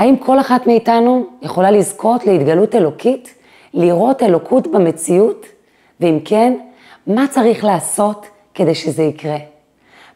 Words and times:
האם 0.00 0.16
כל 0.16 0.40
אחת 0.40 0.66
מאיתנו 0.66 1.26
יכולה 1.42 1.70
לזכות 1.70 2.26
להתגלות 2.26 2.74
אלוקית, 2.74 3.34
לראות 3.74 4.22
אלוקות 4.22 4.66
במציאות? 4.66 5.46
ואם 6.00 6.18
כן, 6.24 6.54
מה 7.06 7.26
צריך 7.30 7.64
לעשות 7.64 8.26
כדי 8.54 8.74
שזה 8.74 9.02
יקרה? 9.02 9.36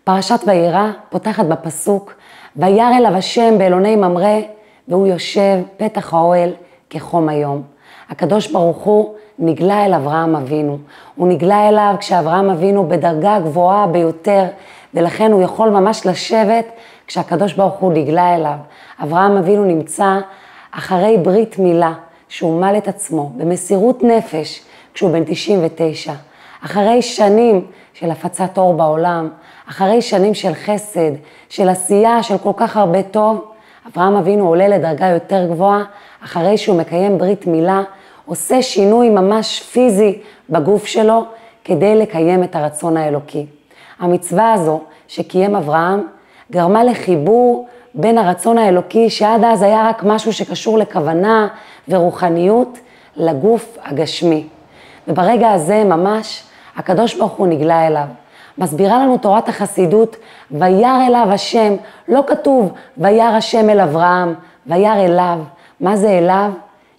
פרשת 0.05 0.41
וירא 0.47 0.91
פותחת 1.11 1.47
בפסוק, 1.47 2.15
וירא 2.57 2.97
אליו 2.99 3.17
השם 3.17 3.59
באלוני 3.59 3.97
ממרא, 3.97 4.39
והוא 4.89 5.07
יושב 5.07 5.59
פתח 5.77 6.14
האוהל 6.14 6.51
כחום 6.91 7.29
היום. 7.29 7.62
הקדוש 8.11 8.51
ברוך 8.51 8.79
הוא 8.79 9.14
נגלה 9.39 9.85
אל 9.87 9.95
אברהם 9.95 10.37
אבינו. 10.37 10.79
הוא 11.16 11.29
נגלה 11.29 11.69
אליו 11.69 11.95
כשאברהם 12.01 12.51
אבינו 12.51 12.89
בדרגה 12.89 13.35
הגבוהה 13.37 13.87
ביותר, 13.87 14.45
ולכן 14.95 15.32
הוא 15.32 15.43
יכול 15.43 15.71
ממש 15.71 16.07
לשבת 16.07 16.64
כשהקדוש 17.07 17.52
ברוך 17.52 17.75
הוא 17.75 17.93
נגלה 17.93 18.34
אליו. 18.34 18.57
אברהם 19.02 19.37
אבינו 19.37 19.64
נמצא 19.64 20.18
אחרי 20.70 21.19
ברית 21.23 21.59
מילה, 21.59 21.92
שהוא 22.29 22.60
מל 22.60 22.74
את 22.79 22.88
עצמו 22.88 23.33
במסירות 23.37 24.02
נפש 24.02 24.62
כשהוא 24.95 25.10
בן 25.10 25.24
99. 25.27 26.12
אחרי 26.65 27.02
שנים 27.02 27.66
של 27.95 28.10
הפצת 28.10 28.59
אור 28.59 28.74
בעולם, 28.74 29.29
אחרי 29.69 30.02
שנים 30.02 30.34
של 30.34 30.55
חסד, 30.55 31.10
של 31.48 31.69
עשייה, 31.69 32.23
של 32.23 32.38
כל 32.38 32.52
כך 32.56 32.77
הרבה 32.77 33.02
טוב, 33.02 33.45
אברהם 33.88 34.16
אבינו 34.16 34.48
עולה 34.48 34.68
לדרגה 34.68 35.07
יותר 35.07 35.46
גבוהה, 35.46 35.84
אחרי 36.24 36.59
שהוא 36.59 36.79
מקיים 36.79 37.18
ברית 37.18 37.46
מילה, 37.46 37.82
עושה 38.27 38.62
שינוי 38.62 39.10
ממש 39.10 39.62
פיזי 39.62 40.18
בגוף 40.51 40.87
שלו 40.87 41.24
כדי 41.65 41.96
לקיים 41.96 42.45
את 42.45 42.57
הרצון 42.57 42.96
האלוקי. 42.96 43.46
המצווה 43.98 44.52
הזו 44.52 44.80
שקיים 45.09 45.57
אברהם 45.57 46.07
גרמה 46.55 46.85
לחיבור 46.85 47.67
בין 47.95 48.19
הרצון 48.19 48.59
האלוקי, 48.59 49.11
שעד 49.11 49.45
אז 49.45 49.63
היה 49.63 49.89
רק 49.89 50.03
משהו 50.05 50.33
שקשור 50.33 50.79
לכוונה 50.79 51.49
ורוחניות, 51.89 52.79
לגוף 53.17 53.79
הגשמי. 53.85 54.46
וברגע 55.09 55.51
הזה 55.51 55.85
ממש 55.85 56.43
הקדוש 56.77 57.15
ברוך 57.15 57.33
הוא 57.33 57.46
נגלה 57.46 57.87
אליו. 57.87 58.07
מסבירה 58.59 58.99
לנו 58.99 59.19
תורת 59.19 59.49
החסידות, 59.49 60.16
וירא 60.51 61.07
אליו 61.07 61.27
השם, 61.30 61.74
לא 62.09 62.24
כתוב 62.27 62.73
וירא 62.99 63.37
השם 63.37 63.71
אל 63.71 63.80
אברהם, 63.80 64.34
וירא 64.66 65.05
אליו. 65.05 65.39
מה 65.81 65.97
זה 65.97 66.11
אליו? 66.11 66.50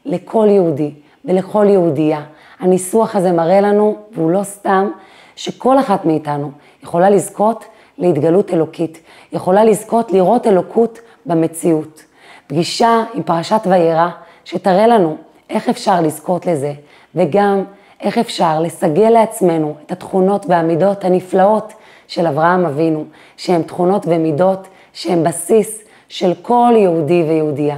לכל 0.05 0.47
יהודי 0.49 0.91
ולכל 1.25 1.65
יהודייה. 1.69 2.21
הניסוח 2.59 3.15
הזה 3.15 3.31
מראה 3.31 3.61
לנו, 3.61 3.95
והוא 4.11 4.31
לא 4.31 4.43
סתם, 4.43 4.89
שכל 5.35 5.79
אחת 5.79 6.05
מאיתנו 6.05 6.51
יכולה 6.83 7.09
לזכות 7.09 7.65
להתגלות 7.97 8.53
אלוקית, 8.53 8.99
יכולה 9.31 9.63
לזכות 9.63 10.11
לראות 10.11 10.47
אלוקות 10.47 10.99
במציאות. 11.25 12.03
פגישה 12.47 13.03
עם 13.13 13.23
פרשת 13.23 13.61
וירא, 13.65 14.09
שתראה 14.45 14.87
לנו 14.87 15.17
איך 15.49 15.69
אפשר 15.69 16.01
לזכות 16.01 16.45
לזה, 16.45 16.73
וגם 17.15 17.63
איך 18.01 18.17
אפשר 18.17 18.59
לסגל 18.59 19.09
לעצמנו 19.09 19.75
את 19.85 19.91
התכונות 19.91 20.45
והמידות 20.49 21.03
הנפלאות 21.03 21.73
של 22.07 22.27
אברהם 22.27 22.65
אבינו, 22.65 23.05
שהן 23.37 23.63
תכונות 23.63 24.05
ומידות 24.07 24.67
שהן 24.93 25.23
בסיס 25.23 25.81
של 26.09 26.33
כל 26.41 26.73
יהודי 26.75 27.23
ויהודייה. 27.27 27.77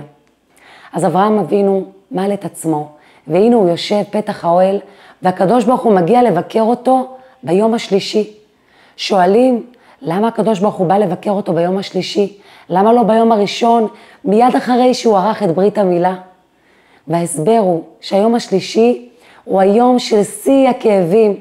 אז 0.94 1.06
אברהם 1.06 1.40
אבינו 1.40 1.86
מל 2.12 2.34
את 2.34 2.46
עצמו, 2.46 2.90
והנה 3.28 3.56
הוא 3.56 3.70
יושב 3.70 4.04
פתח 4.12 4.46
האוהל, 4.46 4.80
והקדוש 5.22 5.64
ברוך 5.64 5.82
הוא 5.82 5.94
מגיע 5.94 6.24
לבקר 6.24 6.62
אותו 6.62 7.18
ביום 7.44 7.74
השלישי. 7.74 8.34
שואלים, 8.98 9.64
למה 10.02 10.28
הקדוש 10.28 10.60
ברוך 10.60 10.76
הוא 10.76 10.88
בא 10.88 10.98
לבקר 10.98 11.32
אותו 11.32 11.54
ביום 11.54 11.78
השלישי? 11.78 12.38
למה 12.70 12.94
לא 12.94 13.04
ביום 13.04 13.32
הראשון, 13.32 13.88
מיד 14.26 14.56
אחרי 14.58 14.94
שהוא 14.94 15.18
ערך 15.18 15.44
את 15.44 15.52
ברית 15.52 15.78
המילה? 15.78 16.16
וההסבר 17.08 17.58
הוא 17.58 17.84
שהיום 18.02 18.36
השלישי 18.36 19.10
הוא 19.44 19.62
היום 19.62 20.00
של 20.00 20.24
שיא 20.24 20.70
הכאבים, 20.70 21.36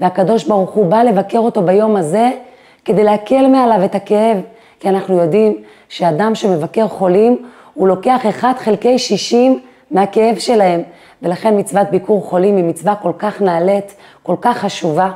והקדוש 0.00 0.44
ברוך 0.44 0.70
הוא 0.70 0.86
בא 0.86 1.02
לבקר 1.02 1.38
אותו 1.38 1.62
ביום 1.62 1.96
הזה 1.96 2.30
כדי 2.84 3.04
להקל 3.04 3.46
מעליו 3.46 3.84
את 3.84 3.94
הכאב, 3.94 4.36
כי 4.80 4.88
אנחנו 4.88 5.16
יודעים 5.16 5.62
שאדם 5.88 6.34
שמבקר 6.34 6.88
חולים, 6.88 7.48
הוא 7.74 7.88
לוקח 7.88 8.26
1 8.28 8.58
חלקי 8.58 8.98
60 8.98 9.60
מהכאב 9.90 10.38
שלהם, 10.38 10.82
ולכן 11.22 11.58
מצוות 11.58 11.90
ביקור 11.90 12.24
חולים 12.24 12.56
היא 12.56 12.64
מצווה 12.64 12.94
כל 12.94 13.12
כך 13.18 13.42
נעלית, 13.42 13.94
כל 14.22 14.36
כך 14.40 14.58
חשובה. 14.58 15.10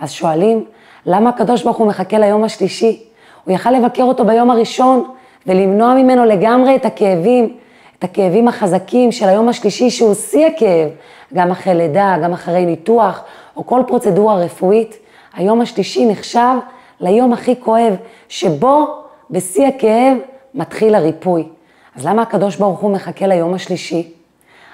אז 0.00 0.10
שואלים, 0.10 0.64
למה 1.10 1.30
הקדוש 1.30 1.62
ברוך 1.62 1.76
הוא 1.76 1.86
מחכה 1.86 2.18
ליום 2.18 2.44
השלישי? 2.44 3.02
הוא 3.44 3.54
יכל 3.54 3.70
לבקר 3.70 4.02
אותו 4.02 4.24
ביום 4.24 4.50
הראשון 4.50 5.04
ולמנוע 5.46 5.94
ממנו 5.94 6.24
לגמרי 6.24 6.76
את 6.76 6.84
הכאבים, 6.84 7.56
את 7.98 8.04
הכאבים 8.04 8.48
החזקים 8.48 9.12
של 9.12 9.28
היום 9.28 9.48
השלישי 9.48 9.90
שהוא 9.90 10.14
שיא 10.14 10.46
הכאב, 10.46 10.88
גם 11.34 11.50
אחרי 11.50 11.74
לידה, 11.74 12.16
גם 12.22 12.32
אחרי 12.32 12.66
ניתוח 12.66 13.24
או 13.56 13.66
כל 13.66 13.82
פרוצדורה 13.86 14.34
רפואית. 14.34 14.96
היום 15.34 15.60
השלישי 15.60 16.06
נחשב 16.06 16.54
ליום 17.00 17.32
הכי 17.32 17.60
כואב, 17.60 17.94
שבו 18.28 18.86
בשיא 19.30 19.66
הכאב 19.66 20.16
מתחיל 20.54 20.94
הריפוי. 20.94 21.48
אז 21.96 22.06
למה 22.06 22.22
הקדוש 22.22 22.56
ברוך 22.56 22.80
הוא 22.80 22.90
מחכה 22.90 23.26
ליום 23.26 23.54
השלישי? 23.54 24.12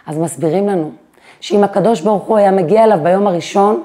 אז 0.07 0.19
מסבירים 0.19 0.69
לנו 0.69 0.91
שאם 1.41 1.65
הקדוש 1.65 2.01
ברוך 2.01 2.23
הוא 2.23 2.37
היה 2.37 2.51
מגיע 2.51 2.85
אליו 2.85 2.99
ביום 3.03 3.27
הראשון, 3.27 3.83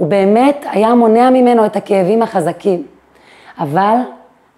הוא 0.00 0.08
באמת 0.08 0.66
היה 0.70 0.94
מונע 0.94 1.30
ממנו 1.30 1.66
את 1.66 1.76
הכאבים 1.76 2.22
החזקים. 2.22 2.86
אבל 3.58 3.96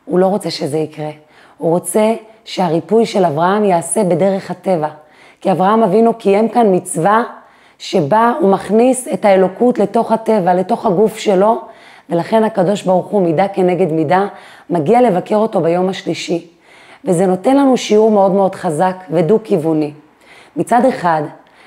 הוא 0.04 0.18
לא 0.18 0.26
רוצה 0.26 0.50
שזה 0.50 0.78
יקרה. 0.78 1.10
הוא 1.58 1.70
רוצה 1.70 2.14
שהריפוי 2.44 3.06
של 3.06 3.24
אברהם 3.24 3.64
ייעשה 3.64 4.04
בדרך 4.04 4.50
הטבע. 4.50 4.88
כי 5.40 5.52
אברהם 5.52 5.82
אבינו 5.82 6.14
קיים 6.14 6.48
כאן 6.48 6.74
מצווה 6.74 7.22
שבה 7.78 8.32
הוא 8.40 8.50
מכניס 8.50 9.08
את 9.12 9.24
האלוקות 9.24 9.78
לתוך 9.78 10.12
הטבע, 10.12 10.54
לתוך 10.54 10.86
הגוף 10.86 11.18
שלו, 11.18 11.60
ולכן 12.10 12.44
הקדוש 12.44 12.82
ברוך 12.82 13.06
הוא 13.06 13.22
מידה 13.22 13.48
כנגד 13.48 13.92
מידה, 13.92 14.26
מגיע 14.70 15.00
לבקר 15.00 15.36
אותו 15.36 15.60
ביום 15.60 15.88
השלישי. 15.88 16.46
וזה 17.04 17.26
נותן 17.26 17.56
לנו 17.56 17.76
שיעור 17.76 18.10
מאוד 18.10 18.32
מאוד 18.32 18.54
חזק 18.54 18.96
ודו-כיווני. 19.10 19.92
מצד 20.56 20.84
אחד, 20.84 21.22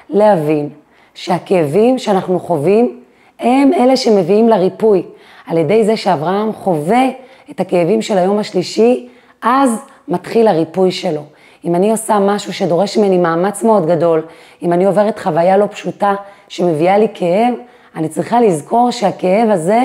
להבין 0.10 0.70
שהכאבים 1.14 1.98
שאנחנו 1.98 2.40
חווים 2.40 3.05
הם 3.46 3.72
אלה 3.74 3.98
שמביאים 3.98 4.50
לריפוי. 4.50 5.04
על 5.48 5.58
ידי 5.58 5.84
זה 5.84 5.98
שאברהם 5.98 6.54
חווה 6.54 7.08
את 7.52 7.60
הכאבים 7.60 8.02
של 8.02 8.18
היום 8.18 8.40
השלישי, 8.40 9.08
אז 9.42 9.82
מתחיל 10.08 10.48
הריפוי 10.48 10.92
שלו. 10.92 11.22
אם 11.66 11.76
אני 11.76 11.92
עושה 11.92 12.20
משהו 12.20 12.54
שדורש 12.54 12.98
ממני 12.98 13.18
מאמץ 13.18 13.64
מאוד 13.64 13.86
גדול, 13.86 14.22
אם 14.62 14.74
אני 14.74 14.86
עוברת 14.86 15.20
חוויה 15.20 15.58
לא 15.58 15.66
פשוטה 15.66 16.16
שמביאה 16.48 16.98
לי 16.98 17.08
כאב, 17.14 17.54
אני 17.96 18.10
צריכה 18.10 18.42
לזכור 18.42 18.92
שהכאב 18.92 19.50
הזה 19.50 19.82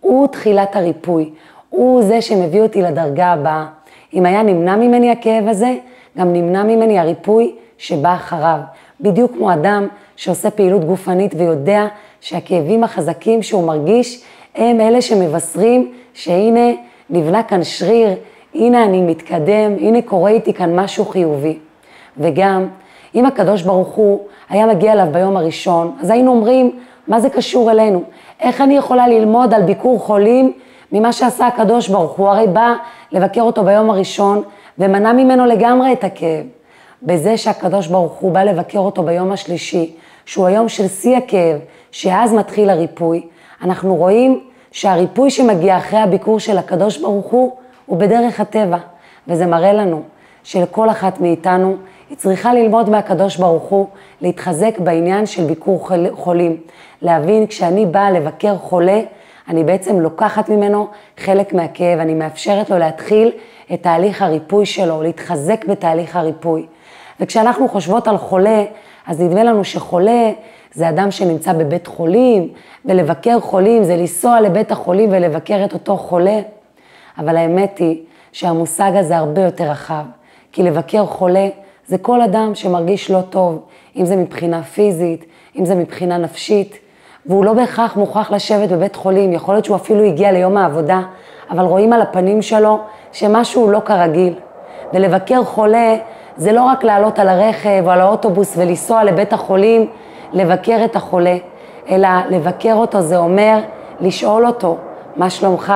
הוא 0.00 0.26
תחילת 0.26 0.76
הריפוי. 0.76 1.30
הוא 1.70 2.02
זה 2.02 2.20
שמביא 2.20 2.60
אותי 2.60 2.82
לדרגה 2.82 3.26
הבאה. 3.26 3.66
אם 4.14 4.26
היה 4.26 4.42
נמנע 4.42 4.76
ממני 4.76 5.10
הכאב 5.10 5.48
הזה, 5.48 5.74
גם 6.18 6.32
נמנע 6.32 6.62
ממני 6.62 6.98
הריפוי 6.98 7.54
שבא 7.78 8.14
אחריו. 8.14 8.58
בדיוק 9.00 9.32
כמו 9.32 9.52
אדם 9.52 9.88
שעושה 10.16 10.50
פעילות 10.50 10.84
גופנית 10.84 11.34
ויודע 11.36 11.86
שהכאבים 12.20 12.84
החזקים 12.84 13.42
שהוא 13.42 13.64
מרגיש 13.64 14.22
הם 14.54 14.80
אלה 14.80 15.02
שמבשרים 15.02 15.92
שהנה 16.14 16.70
נבנה 17.10 17.42
כאן 17.42 17.64
שריר, 17.64 18.08
הנה 18.54 18.84
אני 18.84 19.00
מתקדם, 19.02 19.74
הנה 19.78 20.02
קורה 20.02 20.30
איתי 20.30 20.54
כאן 20.54 20.78
משהו 20.80 21.04
חיובי. 21.04 21.58
וגם, 22.18 22.68
אם 23.14 23.26
הקדוש 23.26 23.62
ברוך 23.62 23.88
הוא 23.88 24.26
היה 24.48 24.66
מגיע 24.66 24.92
אליו 24.92 25.06
ביום 25.12 25.36
הראשון, 25.36 25.96
אז 26.00 26.10
היינו 26.10 26.30
אומרים, 26.30 26.78
מה 27.08 27.20
זה 27.20 27.30
קשור 27.30 27.70
אלינו? 27.70 28.02
איך 28.40 28.60
אני 28.60 28.76
יכולה 28.76 29.08
ללמוד 29.08 29.54
על 29.54 29.62
ביקור 29.62 29.98
חולים 29.98 30.52
ממה 30.92 31.12
שעשה 31.12 31.46
הקדוש 31.46 31.88
ברוך 31.88 32.12
הוא? 32.12 32.28
הרי 32.28 32.46
בא 32.46 32.74
לבקר 33.12 33.40
אותו 33.40 33.64
ביום 33.64 33.90
הראשון 33.90 34.42
ומנע 34.78 35.12
ממנו 35.12 35.46
לגמרי 35.46 35.92
את 35.92 36.04
הכאב. 36.04 36.46
בזה 37.02 37.36
שהקדוש 37.36 37.86
ברוך 37.86 38.12
הוא 38.12 38.32
בא 38.32 38.42
לבקר 38.42 38.78
אותו 38.78 39.02
ביום 39.02 39.32
השלישי, 39.32 39.94
שהוא 40.30 40.46
היום 40.46 40.68
של 40.68 40.88
שיא 40.88 41.16
הכאב, 41.16 41.58
שאז 41.90 42.32
מתחיל 42.32 42.70
הריפוי, 42.70 43.26
אנחנו 43.62 43.96
רואים 43.96 44.40
שהריפוי 44.72 45.30
שמגיע 45.30 45.78
אחרי 45.78 45.98
הביקור 45.98 46.40
של 46.40 46.58
הקדוש 46.58 46.98
ברוך 46.98 47.26
הוא, 47.26 47.56
הוא 47.86 47.98
בדרך 47.98 48.40
הטבע, 48.40 48.76
וזה 49.28 49.46
מראה 49.46 49.72
לנו 49.72 50.02
שלכל 50.42 50.90
אחת 50.90 51.20
מאיתנו, 51.20 51.76
היא 52.10 52.16
צריכה 52.16 52.54
ללמוד 52.54 52.90
מהקדוש 52.90 53.36
ברוך 53.36 53.62
הוא, 53.62 53.86
להתחזק 54.20 54.78
בעניין 54.78 55.26
של 55.26 55.44
ביקור 55.44 55.88
חולים. 56.12 56.56
להבין, 57.02 57.46
כשאני 57.46 57.86
באה 57.86 58.10
לבקר 58.10 58.56
חולה, 58.56 59.00
אני 59.48 59.64
בעצם 59.64 60.00
לוקחת 60.00 60.48
ממנו 60.48 60.88
חלק 61.18 61.52
מהכאב, 61.52 61.98
אני 61.98 62.14
מאפשרת 62.14 62.70
לו 62.70 62.78
להתחיל 62.78 63.32
את 63.72 63.82
תהליך 63.82 64.22
הריפוי 64.22 64.66
שלו, 64.66 65.02
להתחזק 65.02 65.64
בתהליך 65.64 66.16
הריפוי. 66.16 66.66
וכשאנחנו 67.20 67.68
חושבות 67.68 68.08
על 68.08 68.16
חולה, 68.16 68.64
אז 69.10 69.20
נדמה 69.20 69.44
לנו 69.44 69.64
שחולה 69.64 70.30
זה 70.72 70.88
אדם 70.88 71.10
שנמצא 71.10 71.52
בבית 71.52 71.86
חולים, 71.86 72.48
ולבקר 72.84 73.40
חולים 73.40 73.84
זה 73.84 73.96
לנסוע 73.96 74.40
לבית 74.40 74.72
החולים 74.72 75.08
ולבקר 75.12 75.64
את 75.64 75.72
אותו 75.72 75.96
חולה. 75.96 76.40
אבל 77.18 77.36
האמת 77.36 77.78
היא 77.78 78.02
שהמושג 78.32 78.92
הזה 78.94 79.16
הרבה 79.16 79.40
יותר 79.42 79.64
רחב, 79.64 80.04
כי 80.52 80.62
לבקר 80.62 81.06
חולה 81.06 81.48
זה 81.86 81.98
כל 81.98 82.22
אדם 82.22 82.54
שמרגיש 82.54 83.10
לא 83.10 83.20
טוב, 83.30 83.62
אם 83.96 84.04
זה 84.04 84.16
מבחינה 84.16 84.62
פיזית, 84.62 85.24
אם 85.58 85.64
זה 85.64 85.74
מבחינה 85.74 86.18
נפשית, 86.18 86.78
והוא 87.26 87.44
לא 87.44 87.52
בהכרח 87.52 87.96
מוכרח 87.96 88.30
לשבת 88.30 88.68
בבית 88.68 88.96
חולים, 88.96 89.32
יכול 89.32 89.54
להיות 89.54 89.64
שהוא 89.64 89.76
אפילו 89.76 90.04
הגיע 90.04 90.32
ליום 90.32 90.56
העבודה, 90.56 91.02
אבל 91.50 91.64
רואים 91.64 91.92
על 91.92 92.02
הפנים 92.02 92.42
שלו 92.42 92.78
שמשהו 93.12 93.70
לא 93.70 93.80
כרגיל. 93.84 94.34
ולבקר 94.92 95.44
חולה 95.44 95.96
זה 96.40 96.52
לא 96.52 96.62
רק 96.62 96.84
לעלות 96.84 97.18
על 97.18 97.28
הרכב 97.28 97.82
או 97.84 97.90
על 97.90 98.00
האוטובוס 98.00 98.54
ולנסוע 98.56 99.04
לבית 99.04 99.32
החולים, 99.32 99.86
לבקר 100.32 100.84
את 100.84 100.96
החולה, 100.96 101.36
אלא 101.90 102.08
לבקר 102.30 102.74
אותו 102.74 103.00
זה 103.00 103.16
אומר 103.16 103.58
לשאול 104.00 104.46
אותו, 104.46 104.76
מה 105.16 105.30
שלומך? 105.30 105.72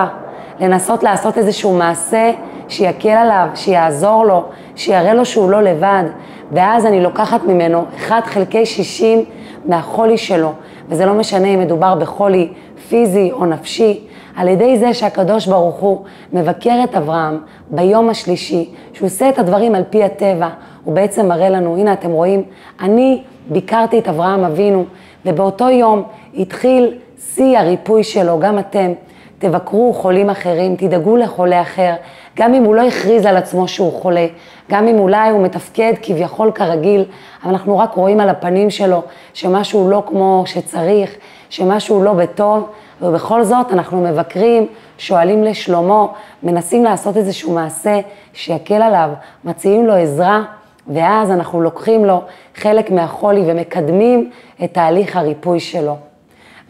לנסות 0.60 1.02
לעשות 1.02 1.38
איזשהו 1.38 1.76
מעשה 1.76 2.30
שיקל 2.68 3.08
עליו, 3.08 3.48
שיעזור 3.54 4.24
לו, 4.24 4.44
שיראה 4.76 5.14
לו 5.14 5.24
שהוא 5.24 5.50
לא 5.50 5.62
לבד, 5.62 6.04
ואז 6.52 6.86
אני 6.86 7.00
לוקחת 7.02 7.44
ממנו 7.44 7.84
1 7.96 8.26
חלקי 8.26 8.66
60 8.66 9.24
מהחולי 9.66 10.18
שלו, 10.18 10.52
וזה 10.88 11.06
לא 11.06 11.14
משנה 11.14 11.48
אם 11.48 11.60
מדובר 11.60 11.94
בחולי 11.94 12.48
פיזי 12.88 13.32
או 13.32 13.46
נפשי, 13.46 14.00
על 14.36 14.48
ידי 14.48 14.78
זה 14.78 14.94
שהקדוש 14.94 15.46
ברוך 15.46 15.76
הוא 15.76 16.04
מבקר 16.32 16.80
את 16.84 16.94
אברהם 16.94 17.38
ביום 17.70 18.10
השלישי, 18.10 18.70
שהוא 18.92 19.06
עושה 19.06 19.28
את 19.28 19.38
הדברים 19.38 19.74
על 19.74 19.82
פי 19.90 20.04
הטבע, 20.04 20.48
הוא 20.84 20.94
בעצם 20.94 21.28
מראה 21.28 21.48
לנו, 21.48 21.76
הנה 21.76 21.92
אתם 21.92 22.10
רואים, 22.10 22.42
אני 22.80 23.22
ביקרתי 23.48 23.98
את 23.98 24.08
אברהם 24.08 24.44
אבינו, 24.44 24.84
ובאותו 25.26 25.70
יום 25.70 26.02
התחיל 26.36 26.98
שיא 27.34 27.58
הריפוי 27.58 28.04
שלו, 28.04 28.38
גם 28.38 28.58
אתם. 28.58 28.92
תבקרו 29.38 29.92
חולים 29.92 30.30
אחרים, 30.30 30.76
תדאגו 30.76 31.16
לחולה 31.16 31.62
אחר, 31.62 31.94
גם 32.36 32.54
אם 32.54 32.64
הוא 32.64 32.74
לא 32.74 32.82
הכריז 32.82 33.26
על 33.26 33.36
עצמו 33.36 33.68
שהוא 33.68 33.92
חולה, 33.92 34.26
גם 34.70 34.88
אם 34.88 34.98
אולי 34.98 35.30
הוא 35.30 35.42
מתפקד 35.42 35.92
כביכול 36.02 36.50
כרגיל, 36.50 37.04
אבל 37.42 37.52
אנחנו 37.52 37.78
רק 37.78 37.94
רואים 37.94 38.20
על 38.20 38.28
הפנים 38.28 38.70
שלו 38.70 39.02
שמשהו 39.34 39.90
לא 39.90 40.02
כמו 40.06 40.42
שצריך, 40.46 41.16
שמשהו 41.50 42.02
לא 42.02 42.12
בטוב, 42.12 42.68
ובכל 43.02 43.44
זאת 43.44 43.72
אנחנו 43.72 44.02
מבקרים, 44.02 44.66
שואלים 44.98 45.44
לשלומו, 45.44 46.12
מנסים 46.42 46.84
לעשות 46.84 47.16
איזשהו 47.16 47.52
מעשה 47.52 48.00
שיקל 48.32 48.82
עליו, 48.82 49.10
מציעים 49.44 49.86
לו 49.86 49.92
עזרה, 49.94 50.42
ואז 50.88 51.30
אנחנו 51.30 51.60
לוקחים 51.60 52.04
לו 52.04 52.22
חלק 52.54 52.90
מהחולי 52.90 53.42
ומקדמים 53.46 54.30
את 54.64 54.74
תהליך 54.74 55.16
הריפוי 55.16 55.60
שלו. 55.60 55.96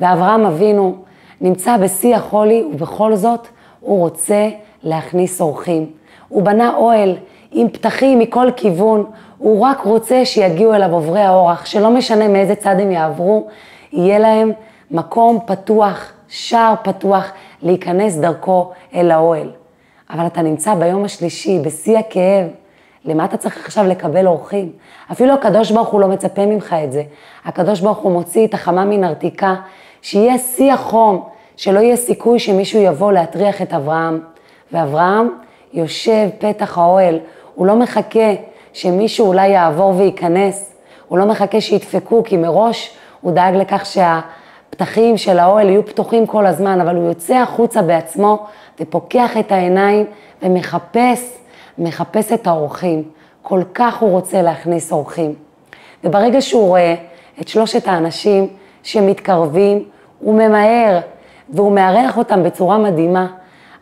ואברהם 0.00 0.46
אבינו 0.46 0.96
נמצא 1.40 1.76
בשיא 1.76 2.16
החולי, 2.16 2.64
ובכל 2.72 3.14
זאת 3.14 3.48
הוא 3.80 3.98
רוצה 3.98 4.48
להכניס 4.82 5.40
אורחים. 5.40 5.86
הוא 6.28 6.42
בנה 6.42 6.74
אוהל 6.76 7.16
עם 7.52 7.68
פתחים 7.68 8.18
מכל 8.18 8.48
כיוון, 8.56 9.04
הוא 9.38 9.60
רק 9.60 9.80
רוצה 9.80 10.24
שיגיעו 10.24 10.74
אליו 10.74 10.92
עוברי 10.92 11.20
האורח, 11.20 11.66
שלא 11.66 11.90
משנה 11.90 12.28
מאיזה 12.28 12.54
צד 12.54 12.80
הם 12.80 12.90
יעברו, 12.90 13.46
יהיה 13.92 14.18
להם 14.18 14.52
מקום 14.94 15.38
פתוח, 15.46 16.12
שער 16.28 16.74
פתוח, 16.82 17.32
להיכנס 17.62 18.16
דרכו 18.16 18.70
אל 18.94 19.10
האוהל. 19.10 19.50
אבל 20.10 20.26
אתה 20.26 20.42
נמצא 20.42 20.74
ביום 20.74 21.04
השלישי, 21.04 21.58
בשיא 21.64 21.98
הכאב, 21.98 22.46
למה 23.04 23.24
אתה 23.24 23.36
צריך 23.36 23.64
עכשיו 23.64 23.86
לקבל 23.86 24.26
אורחים? 24.26 24.72
אפילו 25.12 25.34
הקדוש 25.34 25.70
ברוך 25.70 25.88
הוא 25.88 26.00
לא 26.00 26.08
מצפה 26.08 26.46
ממך 26.46 26.76
את 26.84 26.92
זה. 26.92 27.02
הקדוש 27.44 27.80
ברוך 27.80 27.98
הוא 27.98 28.12
מוציא 28.12 28.46
את 28.46 28.54
החמה 28.54 28.84
מנרתיקה, 28.84 29.54
שיהיה 30.02 30.38
שיא 30.38 30.72
החום, 30.72 31.28
שלא 31.56 31.80
יהיה 31.80 31.96
סיכוי 31.96 32.38
שמישהו 32.38 32.80
יבוא 32.80 33.12
להטריח 33.12 33.62
את 33.62 33.72
אברהם. 33.72 34.20
ואברהם 34.72 35.30
יושב 35.72 36.28
פתח 36.38 36.78
האוהל, 36.78 37.18
הוא 37.54 37.66
לא 37.66 37.76
מחכה 37.76 38.34
שמישהו 38.72 39.26
אולי 39.26 39.48
יעבור 39.48 39.94
וייכנס, 39.96 40.74
הוא 41.08 41.18
לא 41.18 41.26
מחכה 41.26 41.60
שידפקו, 41.60 42.22
כי 42.24 42.36
מראש 42.36 42.96
הוא 43.20 43.32
דאג 43.32 43.54
לכך 43.54 43.86
שהפתחים 44.74 45.16
של 45.16 45.38
האוהל 45.38 45.68
יהיו 45.68 45.86
פתוחים 45.86 46.26
כל 46.26 46.46
הזמן, 46.46 46.80
אבל 46.80 46.96
הוא 46.96 47.08
יוצא 47.08 47.34
החוצה 47.34 47.82
בעצמו 47.82 48.46
ופוקח 48.80 49.36
את 49.36 49.52
העיניים 49.52 50.06
ומחפש, 50.42 51.20
מחפש 51.78 52.32
את 52.32 52.46
האורחים. 52.46 53.02
כל 53.42 53.62
כך 53.74 53.98
הוא 53.98 54.10
רוצה 54.10 54.42
להכניס 54.42 54.92
אורחים. 54.92 55.34
וברגע 56.04 56.40
שהוא 56.40 56.66
רואה 56.66 56.94
את 57.40 57.48
שלושת 57.48 57.88
האנשים 57.88 58.46
שמתקרבים, 58.82 59.84
הוא 60.20 60.34
ממהר 60.34 61.00
והוא 61.48 61.72
מארח 61.72 62.18
אותם 62.18 62.42
בצורה 62.42 62.78
מדהימה. 62.78 63.26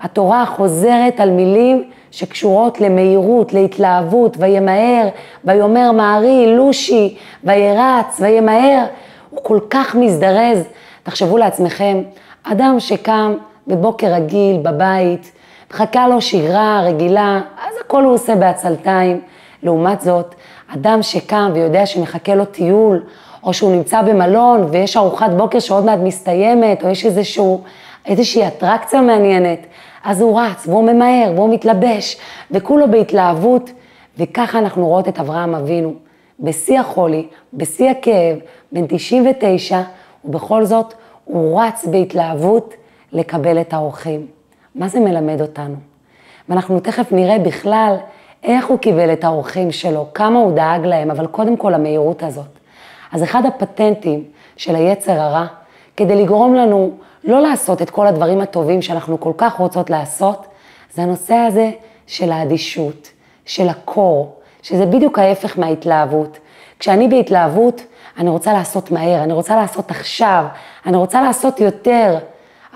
התורה 0.00 0.46
חוזרת 0.46 1.20
על 1.20 1.30
מילים 1.30 1.90
שקשורות 2.10 2.80
למהירות, 2.80 3.52
להתלהבות, 3.52 4.36
וימהר, 4.38 5.08
ויאמר 5.44 5.92
מהרי, 5.92 6.56
לושי, 6.56 7.16
וירץ, 7.44 8.20
וימהר. 8.20 8.84
הוא 9.32 9.40
כל 9.43 9.58
כך 9.70 9.94
מזדרז. 9.94 10.64
תחשבו 11.02 11.38
לעצמכם, 11.38 12.02
אדם 12.43 12.81
שקם 12.81 13.34
בבוקר 13.67 14.14
רגיל, 14.14 14.56
בבית, 14.62 15.32
מחכה 15.70 16.08
לו 16.08 16.20
שגרה 16.20 16.82
רגילה, 16.84 17.40
אז 17.69 17.75
הכל 17.84 18.05
הוא 18.05 18.14
עושה 18.14 18.34
בעצלתיים. 18.34 19.20
לעומת 19.62 20.00
זאת, 20.00 20.34
אדם 20.75 21.02
שקם 21.02 21.50
ויודע 21.55 21.87
שמחכה 21.87 22.34
לו 22.34 22.44
טיול, 22.44 23.02
או 23.43 23.55
שהוא 23.55 23.73
נמצא 23.73 24.02
במלון 24.02 24.67
ויש 24.70 24.96
ארוחת 24.96 25.31
בוקר 25.31 25.58
שעוד 25.58 25.84
מעט 25.84 25.99
מסתיימת, 26.02 26.82
או 26.82 26.88
יש 26.88 27.06
איזשהו, 27.06 27.62
איזושהי 28.06 28.46
אטרקציה 28.46 29.00
מעניינת, 29.00 29.58
אז 30.05 30.20
הוא 30.20 30.40
רץ 30.40 30.67
והוא 30.67 30.84
ממהר 30.84 31.32
והוא 31.34 31.55
מתלבש, 31.55 32.17
וכולו 32.50 32.90
בהתלהבות, 32.90 33.70
וככה 34.19 34.58
אנחנו 34.58 34.87
רואות 34.87 35.08
את 35.08 35.19
אברהם 35.19 35.55
אבינו, 35.55 35.94
בשיא 36.42 36.80
החולי, 36.80 37.26
בשיא 37.54 37.90
הכאב, 37.90 38.38
בן 38.72 38.86
99, 38.88 39.82
ובכל 40.24 40.64
זאת 40.64 40.94
הוא 41.24 41.62
רץ 41.62 41.84
בהתלהבות 41.84 42.74
לקבל 43.12 43.60
את 43.60 43.72
האורחים. 43.72 44.26
מה 44.74 44.88
זה 44.88 45.00
מלמד 45.00 45.40
אותנו? 45.40 45.74
ואנחנו 46.48 46.80
תכף 46.80 47.12
נראה 47.12 47.38
בכלל 47.38 47.96
איך 48.42 48.66
הוא 48.66 48.78
קיבל 48.78 49.12
את 49.12 49.24
האורחים 49.24 49.72
שלו, 49.72 50.06
כמה 50.14 50.38
הוא 50.38 50.52
דאג 50.52 50.86
להם, 50.86 51.10
אבל 51.10 51.26
קודם 51.26 51.56
כל 51.56 51.74
המהירות 51.74 52.22
הזאת. 52.22 52.58
אז 53.12 53.22
אחד 53.22 53.46
הפטנטים 53.46 54.24
של 54.56 54.76
היצר 54.76 55.20
הרע, 55.20 55.46
כדי 55.96 56.22
לגרום 56.22 56.54
לנו 56.54 56.90
לא 57.24 57.40
לעשות 57.40 57.82
את 57.82 57.90
כל 57.90 58.06
הדברים 58.06 58.40
הטובים 58.40 58.82
שאנחנו 58.82 59.20
כל 59.20 59.32
כך 59.36 59.54
רוצות 59.54 59.90
לעשות, 59.90 60.46
זה 60.94 61.02
הנושא 61.02 61.34
הזה 61.34 61.70
של 62.06 62.32
האדישות, 62.32 63.10
של 63.44 63.68
הקור, 63.68 64.34
שזה 64.62 64.86
בדיוק 64.86 65.18
ההפך 65.18 65.58
מההתלהבות. 65.58 66.38
כשאני 66.78 67.08
בהתלהבות, 67.08 67.82
אני 68.19 68.31
רוצה 68.31 68.52
לעשות 68.52 68.90
מהר, 68.90 69.22
אני 69.22 69.32
רוצה 69.32 69.56
לעשות 69.56 69.90
עכשיו, 69.90 70.44
אני 70.86 70.96
רוצה 70.96 71.22
לעשות 71.22 71.60
יותר, 71.60 72.19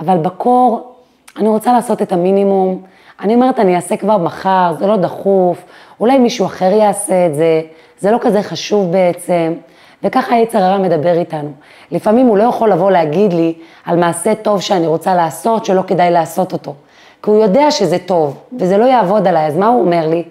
אבל 0.00 0.19
בקור, 0.19 0.93
אני 1.37 1.49
רוצה 1.49 1.73
לעשות 1.73 2.02
את 2.02 2.12
המינימום. 2.12 2.83
אני 3.21 3.35
אומרת, 3.35 3.59
אני 3.59 3.76
אעשה 3.76 3.97
כבר 3.97 4.19
מחר, 4.19 4.75
זה 4.78 4.87
לא 4.87 4.97
דחוף, 4.97 5.64
אולי 6.00 6.19
מישהו 6.19 6.47
אחר 6.47 6.73
יעשה 6.73 7.26
את 7.26 7.35
זה, 7.35 7.61
זה 7.99 8.11
לא 8.11 8.19
כזה 8.21 8.43
חשוב 8.43 8.93
בעצם. 8.93 9.55
וככה 10.02 10.35
היצר 10.35 10.59
הרע 10.59 10.78
מדבר 10.78 11.19
איתנו. 11.19 11.50
לפעמים 11.90 12.26
הוא 12.26 12.37
לא 12.37 12.43
יכול 12.45 12.73
לבוא 12.73 12.90
להגיד 12.90 13.33
לי 13.33 13.55
על 13.85 13.97
מעשה 13.97 14.35
טוב 14.35 14.61
שאני 14.61 14.87
רוצה 14.87 15.14
לעשות, 15.14 15.64
שלא 15.64 15.83
כדאי 15.87 16.11
לעשות 16.11 16.52
אותו. 16.52 16.75
כי 17.23 17.31
הוא 17.31 17.43
יודע 17.43 17.71
שזה 17.71 17.99
טוב, 17.99 18.38
וזה 18.59 18.78
לא 18.78 18.85
יעבוד 18.85 19.26
עליי, 19.26 19.47
אז 19.47 19.57
מה 19.57 19.66
הוא 19.66 19.81
אומר 19.81 20.09
לי? 20.09 20.25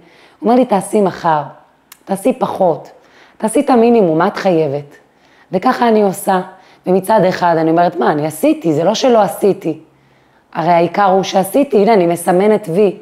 אומר 0.45 0.55
לי, 0.55 0.65
תעשי 0.65 1.01
מחר, 1.01 1.41
תעשי 2.05 2.33
פחות, 2.33 2.91
תעשי 3.37 3.59
את 3.59 3.69
המינימום, 3.69 4.17
מה 4.17 4.27
את 4.27 4.37
חייבת? 4.37 4.97
וככה 5.51 5.87
אני 5.87 6.03
עושה, 6.03 6.41
ומצד 6.87 7.21
אחד 7.29 7.55
אני 7.57 7.69
אומרת, 7.69 7.95
מה, 7.95 8.11
אני 8.11 8.27
עשיתי, 8.27 8.73
זה 8.73 8.83
לא 8.83 8.95
שלא 8.95 9.21
עשיתי. 9.21 9.79
הרי 10.53 10.71
העיקר 10.71 11.05
הוא 11.05 11.23
שעשיתי, 11.23 11.77
הנה, 11.77 11.93
אני 11.93 12.07
מסמנת 12.07 12.69
וי, 12.73 12.97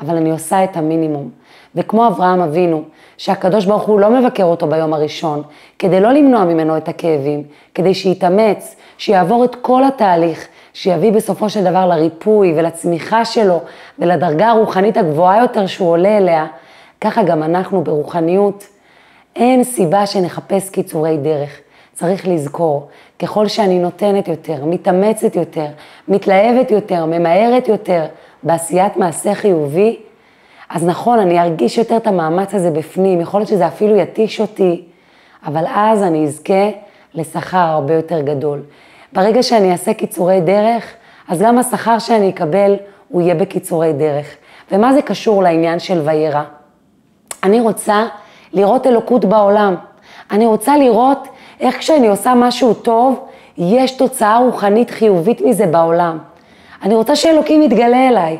אבל 0.00 0.16
אני 0.16 0.30
עושה 0.30 0.64
את 0.64 0.76
המינימום. 0.76 1.30
וכמו 1.74 2.06
אברהם 2.06 2.40
אבינו, 2.40 2.82
שהקדוש 3.16 3.64
ברוך 3.64 3.82
הוא 3.82 4.00
לא 4.00 4.10
מבקר 4.10 4.44
אותו 4.44 4.66
ביום 4.66 4.94
הראשון, 4.94 5.42
כדי 5.78 6.00
לא 6.00 6.12
למנוע 6.12 6.44
ממנו 6.44 6.76
את 6.76 6.88
הכאבים, 6.88 7.42
כדי 7.74 7.94
שיתאמץ, 7.94 8.76
שיעבור 8.98 9.44
את 9.44 9.54
כל 9.54 9.84
התהליך, 9.84 10.48
שיביא 10.72 11.12
בסופו 11.12 11.50
של 11.50 11.64
דבר 11.64 11.86
לריפוי 11.86 12.54
ולצמיחה 12.56 13.24
שלו 13.24 13.60
ולדרגה 13.98 14.48
הרוחנית 14.50 14.96
הגבוהה 14.96 15.38
יותר 15.38 15.66
שהוא 15.66 15.90
עולה 15.90 16.18
אליה, 16.18 16.46
ככה 17.02 17.22
גם 17.22 17.42
אנחנו 17.42 17.84
ברוחניות. 17.84 18.66
אין 19.36 19.64
סיבה 19.64 20.06
שנחפש 20.06 20.70
קיצורי 20.70 21.16
דרך. 21.16 21.60
צריך 21.92 22.28
לזכור, 22.28 22.88
ככל 23.18 23.48
שאני 23.48 23.78
נותנת 23.78 24.28
יותר, 24.28 24.64
מתאמצת 24.64 25.36
יותר, 25.36 25.66
מתלהבת 26.08 26.70
יותר, 26.70 27.04
ממהרת 27.06 27.68
יותר 27.68 28.04
בעשיית 28.42 28.96
מעשה 28.96 29.34
חיובי, 29.34 29.96
אז 30.70 30.84
נכון, 30.86 31.18
אני 31.18 31.40
ארגיש 31.40 31.78
יותר 31.78 31.96
את 31.96 32.06
המאמץ 32.06 32.54
הזה 32.54 32.70
בפנים, 32.70 33.20
יכול 33.20 33.40
להיות 33.40 33.48
שזה 33.48 33.66
אפילו 33.66 33.96
יתיש 33.96 34.40
אותי, 34.40 34.84
אבל 35.46 35.64
אז 35.74 36.02
אני 36.02 36.24
אזכה 36.24 36.70
לשכר 37.14 37.58
הרבה 37.58 37.94
יותר 37.94 38.20
גדול. 38.20 38.62
ברגע 39.12 39.42
שאני 39.42 39.72
אעשה 39.72 39.94
קיצורי 39.94 40.40
דרך, 40.40 40.94
אז 41.28 41.42
גם 41.42 41.58
השכר 41.58 41.98
שאני 41.98 42.30
אקבל, 42.30 42.76
הוא 43.08 43.22
יהיה 43.22 43.34
בקיצורי 43.34 43.92
דרך. 43.92 44.26
ומה 44.72 44.92
זה 44.92 45.02
קשור 45.02 45.42
לעניין 45.42 45.78
של 45.78 46.00
וירא? 46.04 46.42
אני 47.42 47.60
רוצה 47.60 48.06
לראות 48.52 48.86
אלוקות 48.86 49.24
בעולם. 49.24 49.74
אני 50.30 50.46
רוצה 50.46 50.76
לראות 50.76 51.28
איך 51.60 51.78
כשאני 51.78 52.08
עושה 52.08 52.34
משהו 52.36 52.74
טוב, 52.74 53.26
יש 53.58 53.90
תוצאה 53.90 54.38
רוחנית 54.38 54.90
חיובית 54.90 55.40
מזה 55.40 55.66
בעולם. 55.66 56.18
אני 56.82 56.94
רוצה 56.94 57.16
שאלוקים 57.16 57.62
יתגלה 57.62 58.08
אליי, 58.08 58.38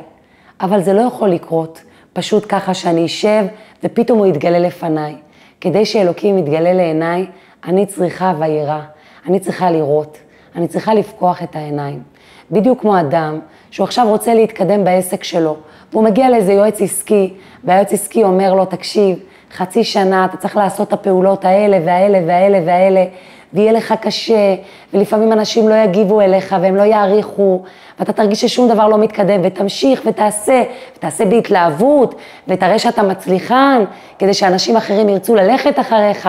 אבל 0.61 0.83
זה 0.83 0.93
לא 0.93 1.01
יכול 1.01 1.29
לקרות 1.29 1.81
פשוט 2.13 2.47
ככה 2.49 2.75
שאני 2.75 3.07
אשב 3.07 3.45
ופתאום 3.85 4.19
הוא 4.19 4.27
יתגלה 4.27 4.59
לפניי. 4.59 5.15
כדי 5.61 5.87
שאלוקים 5.87 6.39
יתגלה 6.39 6.73
לעיניי, 6.73 7.27
אני 7.65 7.87
צריכה 7.87 8.33
וירא, 8.39 8.81
אני 9.27 9.41
צריכה 9.41 9.71
לראות, 9.71 10.19
אני 10.57 10.69
צריכה 10.69 10.95
לפקוח 10.95 11.43
את 11.43 11.57
העיניים. 11.57 12.03
בדיוק 12.51 12.81
כמו 12.81 13.01
אדם 13.01 13.39
שהוא 13.71 13.85
עכשיו 13.85 14.09
רוצה 14.09 14.35
להתקדם 14.35 14.85
בעסק 14.85 15.25
שלו, 15.25 15.57
והוא 15.93 16.05
מגיע 16.05 16.31
לאיזה 16.31 16.53
יועץ 16.53 16.83
עסקי, 16.83 17.35
והיועץ 17.65 17.93
עסקי 17.93 18.25
אומר 18.25 18.55
לו, 18.55 18.65
תקשיב, 18.65 19.19
חצי 19.53 19.85
שנה 19.85 20.25
אתה 20.25 20.37
צריך 20.37 20.57
לעשות 20.57 20.89
את 20.89 20.93
הפעולות 20.93 21.45
האלה 21.45 21.79
והאלה 21.85 22.19
והאלה 22.27 22.61
והאלה, 22.67 23.05
ויהיה 23.53 23.73
לך 23.73 23.95
קשה, 24.01 24.55
ולפעמים 24.95 25.33
אנשים 25.33 25.69
לא 25.69 25.75
יגיבו 25.75 26.21
אליך 26.21 26.57
והם 26.61 26.77
לא 26.77 26.83
יעריכו, 26.83 27.63
ואתה 27.99 28.13
תרגיש 28.13 28.41
ששום 28.41 28.69
דבר 28.69 28.89
לא 28.89 28.99
מתקדם, 28.99 29.41
ותמשיך 29.45 30.03
ותעשה, 30.07 30.63
ותעשה 30.97 31.25
בהתלהבות, 31.25 32.15
ותראה 32.49 32.79
שאתה 32.79 33.03
מצליחן, 33.03 33.85
כדי 34.19 34.35
שאנשים 34.35 34.77
אחרים 34.77 35.09
ירצו 35.09 35.35
ללכת 35.35 35.79
אחריך, 35.79 36.29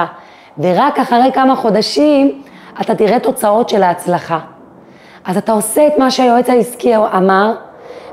ורק 0.57 0.99
אחרי 0.99 1.31
כמה 1.33 1.55
חודשים 1.55 2.41
אתה 2.81 2.95
תראה 2.95 3.19
תוצאות 3.19 3.69
של 3.69 3.83
ההצלחה. 3.83 4.39
אז 5.25 5.37
אתה 5.37 5.51
עושה 5.51 5.87
את 5.87 5.93
מה 5.97 6.11
שהיועץ 6.11 6.49
העסקי 6.49 6.95
אמר, 6.95 7.53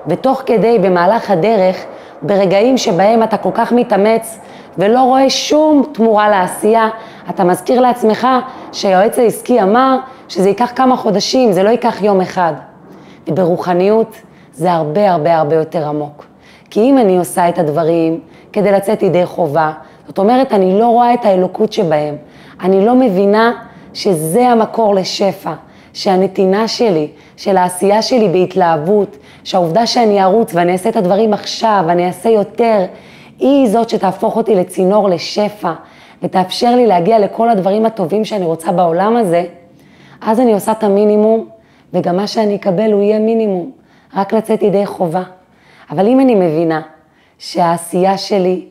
ותוך 0.07 0.43
כדי, 0.47 0.79
במהלך 0.79 1.31
הדרך, 1.31 1.85
ברגעים 2.23 2.79
שבהם 2.79 3.23
אתה 3.23 3.37
כל 3.37 3.51
כך 3.55 3.73
מתאמץ 3.73 4.39
ולא 4.79 5.03
רואה 5.03 5.31
שום 5.31 5.83
תמורה 5.93 6.29
לעשייה, 6.29 6.89
אתה 7.31 7.45
מזכיר 7.45 7.81
לעצמך 7.81 8.29
שהיועץ 8.73 9.19
העסקי 9.19 9.63
אמר 9.63 9.97
שזה 10.29 10.49
ייקח 10.49 10.73
כמה 10.77 10.97
חודשים, 10.97 11.53
זה 11.53 11.63
לא 11.63 11.69
ייקח 11.69 12.03
יום 12.03 12.21
אחד. 12.21 12.53
וברוחניות 13.29 14.17
זה 14.53 14.73
הרבה 14.73 15.11
הרבה 15.11 15.37
הרבה 15.37 15.57
יותר 15.57 15.89
עמוק. 15.89 16.25
כי 16.71 16.81
אם 16.81 16.99
אני 16.99 17.19
עושה 17.19 17.49
את 17.49 17.59
הדברים 17.59 18.21
כדי 18.53 18.73
לצאת 18.73 19.03
ידי 19.03 19.27
חובה, 19.27 19.73
זאת 20.07 20.19
אומרת, 20.19 20.53
אני 20.53 20.79
לא 20.79 20.87
רואה 20.87 21.15
את 21.15 21.25
האלוקות 21.25 21.73
שבהם. 21.73 22.17
אני 22.63 22.87
לא 22.87 22.95
מבינה 22.95 23.53
שזה 23.95 24.49
המקור 24.49 24.95
לשפע, 24.95 25.53
שהנתינה 25.93 26.69
שלי, 26.69 27.09
של 27.37 27.57
העשייה 27.57 28.03
שלי 28.03 28.29
בהתלהבות, 28.29 29.17
שהעובדה 29.45 29.87
שאני 29.87 30.23
ארוץ 30.23 30.55
ואני 30.55 30.73
אעשה 30.73 30.89
את 30.89 30.97
הדברים 30.97 31.33
עכשיו, 31.33 31.85
ואני 31.87 32.07
אעשה 32.07 32.29
יותר, 32.29 32.85
היא 33.39 33.69
זאת 33.69 33.91
שתהפוך 33.91 34.37
אותי 34.37 34.55
לצינור 34.55 35.09
לשפע, 35.09 35.73
ותאפשר 36.23 36.77
לי 36.77 36.87
להגיע 36.87 37.19
לכל 37.19 37.51
הדברים 37.51 37.87
הטובים 37.87 38.25
שאני 38.25 38.45
רוצה 38.45 38.73
בעולם 38.73 39.17
הזה, 39.17 39.45
אז 40.21 40.41
אני 40.41 40.53
עושה 40.53 40.73
את 40.73 40.85
המינימום, 40.85 41.49
וגם 41.93 42.17
מה 42.17 42.27
שאני 42.27 42.57
אקבל 42.57 42.93
הוא 42.93 43.03
יהיה 43.03 43.19
מינימום, 43.19 43.71
רק 44.15 44.33
לצאת 44.33 44.63
ידי 44.63 44.87
חובה. 44.87 45.23
אבל 45.91 46.07
אם 46.07 46.21
אני 46.21 46.35
מבינה 46.35 46.81
שהעשייה 47.39 48.19
שלי 48.19 48.65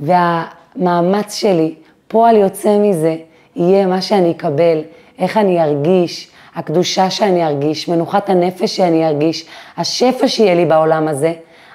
והמאמץ 0.00 1.34
שלי, 1.34 1.74
פועל 2.08 2.36
יוצא 2.36 2.78
מזה, 2.78 3.16
יהיה 3.56 3.86
מה 3.86 4.02
שאני 4.02 4.30
אקבל, 4.30 4.80
איך 5.18 5.36
אני 5.36 5.62
ארגיש, 5.62 6.30
הקדושה 6.54 7.10
שאני 7.10 7.46
ארגיש, 7.46 7.88
מנוחת 7.88 8.28
הנפש 8.28 8.76
שאני 8.76 9.06
ארגיש, 9.06 9.46
השפע 9.76 10.28
שיהיה 10.28 10.54
לי 10.54 10.64
בעולם 10.64 11.08
הזה, 11.08 11.32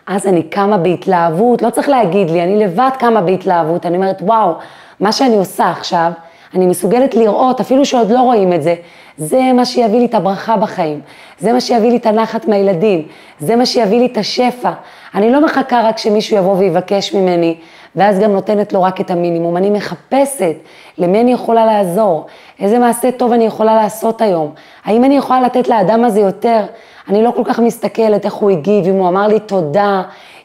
אז 0.08 0.28
אני 0.28 0.44
קמה 0.44 0.78
בהתלהבות, 0.78 1.62
לא 1.62 1.70
צריך 1.70 1.90
להגיד 1.90 2.30
לי, 2.30 2.44
אני 2.44 2.60
לבד 2.60 2.90
קמה 3.00 3.22
בהתלהבות, 3.22 3.86
אני 3.86 3.96
אומרת, 3.98 4.22
וואו, 4.22 4.54
מה 5.00 5.12
שאני 5.12 5.36
עושה 5.36 5.72
עכשיו, 5.72 6.12
אני 6.56 6.66
מסוגלת 6.66 7.16
לראות, 7.16 7.60
אפילו 7.60 7.86
שעוד 7.86 8.12
לא 8.12 8.20
רואים 8.20 8.54
את 8.54 8.64
זה, 8.64 8.76
זה 9.18 9.54
מה 9.54 9.66
שיביא 9.66 10.00
לי 10.00 10.06
את 10.06 10.14
הברכה 10.14 10.58
בחיים, 10.58 11.02
זה 11.40 11.54
מה 11.54 11.62
שיביא 11.62 11.90
לי 11.90 11.98
את 11.98 12.06
הנחת 12.06 12.48
מהילדים, 12.48 13.08
זה 13.40 13.56
מה 13.56 13.66
שיביא 13.66 14.00
לי 14.00 14.06
את 14.06 14.18
השפע. 14.18 14.72
אני 15.16 15.32
לא 15.32 15.46
מחכה 15.46 15.82
רק 15.84 15.98
שמישהו 15.98 16.38
יבוא 16.38 16.58
ויבקש 16.58 17.14
ממני, 17.14 17.56
ואז 17.96 18.20
גם 18.20 18.32
נותנת 18.32 18.74
לו 18.74 18.84
רק 18.84 19.02
את 19.02 19.12
המינימום. 19.12 19.58
אני 19.58 19.70
מחפשת 19.70 20.56
למי 20.98 21.22
אני 21.22 21.34
יכולה 21.34 21.66
לעזור, 21.66 22.26
איזה 22.60 22.80
מעשה 22.80 23.12
טוב 23.12 23.32
אני 23.32 23.44
יכולה 23.44 23.76
לעשות 23.76 24.22
היום, 24.22 24.52
האם 24.86 25.04
אני 25.04 25.18
יכולה 25.18 25.42
לתת 25.42 25.68
לאדם 25.68 26.04
הזה 26.04 26.20
יותר. 26.20 26.66
אני 27.10 27.24
לא 27.24 27.32
כל 27.36 27.44
כך 27.46 27.60
מסתכלת 27.60 28.26
איך 28.26 28.34
הוא 28.34 28.50
הגיב, 28.50 28.88
אם 28.88 28.96
הוא 28.96 29.08
אמר 29.08 29.28
לי 29.28 29.40
תודה, 29.40 30.02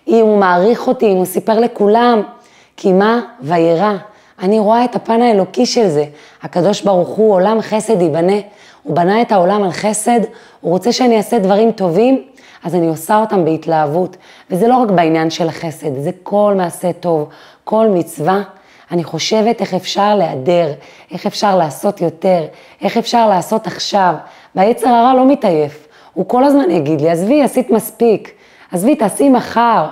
אם 0.09 0.21
הוא 0.21 0.39
מעריך 0.39 0.89
אותי, 0.89 1.13
אם 1.13 1.17
הוא 1.17 1.25
סיפר 1.25 1.61
לכולם, 1.61 2.23
כי 2.77 2.93
מה? 2.93 3.21
וירא. 3.41 3.93
אני 4.43 4.59
רואה 4.59 4.85
את 4.85 4.97
הפן 4.97 5.23
האלוקי 5.23 5.67
של 5.67 5.89
זה. 5.89 6.05
הקדוש 6.43 6.83
ברוך 6.83 7.09
הוא 7.09 7.35
עולם 7.35 7.61
חסד 7.61 8.03
ייבנה. 8.03 8.37
הוא 8.83 8.97
בנה 8.97 9.23
את 9.23 9.33
העולם 9.33 9.63
על 9.63 9.71
חסד, 9.71 10.21
הוא 10.61 10.73
רוצה 10.73 10.93
שאני 10.93 11.17
אעשה 11.17 11.39
דברים 11.39 11.73
טובים, 11.73 12.23
אז 12.65 12.75
אני 12.75 12.89
עושה 12.89 13.17
אותם 13.17 13.45
בהתלהבות. 13.45 14.17
וזה 14.51 14.69
לא 14.69 14.77
רק 14.77 14.91
בעניין 14.91 15.31
של 15.31 15.49
החסד, 15.49 16.03
זה 16.03 16.11
כל 16.23 16.55
מעשה 16.57 16.93
טוב, 16.93 17.29
כל 17.65 17.89
מצווה. 17.89 18.43
אני 18.91 19.05
חושבת 19.05 19.61
איך 19.61 19.75
אפשר 19.75 20.15
להיעדר, 20.15 20.73
איך 21.13 21.27
אפשר 21.27 21.57
לעשות 21.57 22.01
יותר, 22.01 22.47
איך 22.83 22.97
אפשר 22.97 23.29
לעשות 23.29 23.67
עכשיו. 23.67 24.15
והיצר 24.55 24.89
הרע 24.89 25.15
לא 25.15 25.29
מתעייף, 25.29 25.89
הוא 26.15 26.29
כל 26.29 26.45
הזמן 26.45 26.71
יגיד 26.71 27.01
לי, 27.01 27.11
עזבי, 27.11 27.43
עשית 27.43 27.71
מספיק, 27.71 28.33
עזבי, 28.73 28.97
תעשי 28.97 29.29
מחר, 29.29 29.87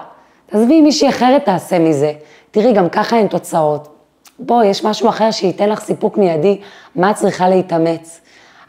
עזבי, 0.53 0.81
מישהי 0.81 1.09
אחרת 1.09 1.45
תעשה 1.45 1.79
מזה. 1.79 2.13
תראי, 2.51 2.73
גם 2.73 2.89
ככה 2.89 3.17
אין 3.17 3.27
תוצאות. 3.27 3.89
בואי, 4.39 4.67
יש 4.67 4.85
משהו 4.85 5.09
אחר 5.09 5.31
שייתן 5.31 5.69
לך 5.69 5.81
סיפוק 5.81 6.19
מיידי, 6.19 6.61
מה 6.95 7.11
את 7.11 7.17
צריכה 7.17 7.49
להתאמץ? 7.49 8.21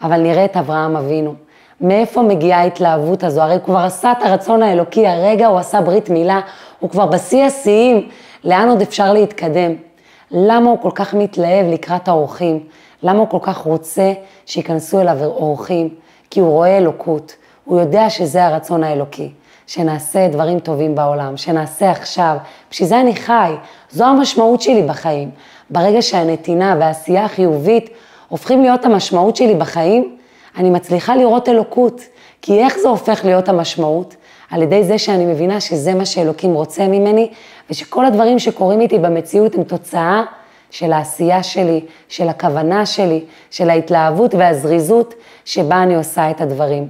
אבל 0.02 0.22
נראה 0.22 0.46
את 0.46 0.58
אברהם 0.58 0.98
אבינו. 0.98 1.34
מאיפה 1.82 2.22
מגיעה 2.22 2.60
ההתלהבות 2.60 3.24
הזו? 3.24 3.42
הרי 3.42 3.54
הוא 3.54 3.64
כבר 3.64 3.78
עשה 3.78 4.12
את 4.12 4.18
הרצון 4.24 4.64
האלוקי, 4.64 5.08
הרגע 5.08 5.48
הוא 5.48 5.60
עשה 5.60 5.82
ברית 5.82 6.10
מילה, 6.10 6.40
הוא 6.80 6.90
כבר 6.90 7.06
בשיא 7.06 7.44
השיאים, 7.44 8.10
לאן 8.44 8.70
עוד 8.70 8.82
אפשר 8.82 9.14
להתקדם? 9.14 9.72
למה 10.32 10.70
הוא 10.70 10.78
כל 10.82 10.92
כך 10.96 11.14
מתלהב 11.14 11.66
לקראת 11.66 12.08
האורחים? 12.08 12.64
למה 13.04 13.20
הוא 13.20 13.28
כל 13.28 13.38
כך 13.42 13.58
רוצה 13.58 14.14
שייכנסו 14.46 15.02
אליו 15.02 15.26
אורחים? 15.26 15.90
כי 16.30 16.40
הוא 16.40 16.50
רואה 16.50 16.78
אלוקות, 16.78 17.36
הוא 17.66 17.80
יודע 17.80 18.10
שזה 18.10 18.46
הרצון 18.46 18.84
האלוקי, 18.84 19.32
שנעשה 19.68 20.28
דברים 20.28 20.60
טובים 20.60 20.96
בעולם, 20.96 21.38
שנעשה 21.38 21.92
עכשיו, 21.92 22.38
בשביל 22.72 22.90
זה 22.90 23.00
אני 23.00 23.16
חי, 23.16 23.52
זו 23.92 24.06
המשמעות 24.06 24.62
שלי 24.62 24.84
בחיים. 24.84 25.32
ברגע 25.70 26.02
שהנתינה 26.02 26.76
והעשייה 26.80 27.26
החיובית 27.26 27.90
הופכים 28.30 28.62
להיות 28.62 28.86
המשמעות 28.86 29.36
שלי 29.36 29.56
בחיים, 29.56 30.16
אני 30.58 30.70
מצליחה 30.70 31.16
לראות 31.16 31.50
אלוקות. 31.50 32.02
כי 32.42 32.60
איך 32.60 32.78
זה 32.78 32.90
הופך 32.90 33.26
להיות 33.26 33.50
המשמעות? 33.50 34.16
על 34.52 34.62
ידי 34.62 34.84
זה 34.84 34.98
שאני 34.98 35.26
מבינה 35.26 35.60
שזה 35.60 35.94
מה 35.94 36.06
שאלוקים 36.06 36.54
רוצה 36.54 36.88
ממני, 36.88 37.30
ושכל 37.70 38.06
הדברים 38.06 38.40
שקורים 38.40 38.82
איתי 38.82 39.00
במציאות 39.00 39.56
הם 39.56 39.64
תוצאה 39.64 40.24
של 40.72 40.94
העשייה 40.94 41.44
שלי, 41.44 41.86
של 42.08 42.30
הכוונה 42.30 42.86
שלי, 42.86 43.24
של 43.52 43.70
ההתלהבות 43.70 44.36
והזריזות 44.36 45.14
שבה 45.46 45.84
אני 45.84 45.96
עושה 45.96 46.32
את 46.32 46.42
הדברים. 46.42 46.88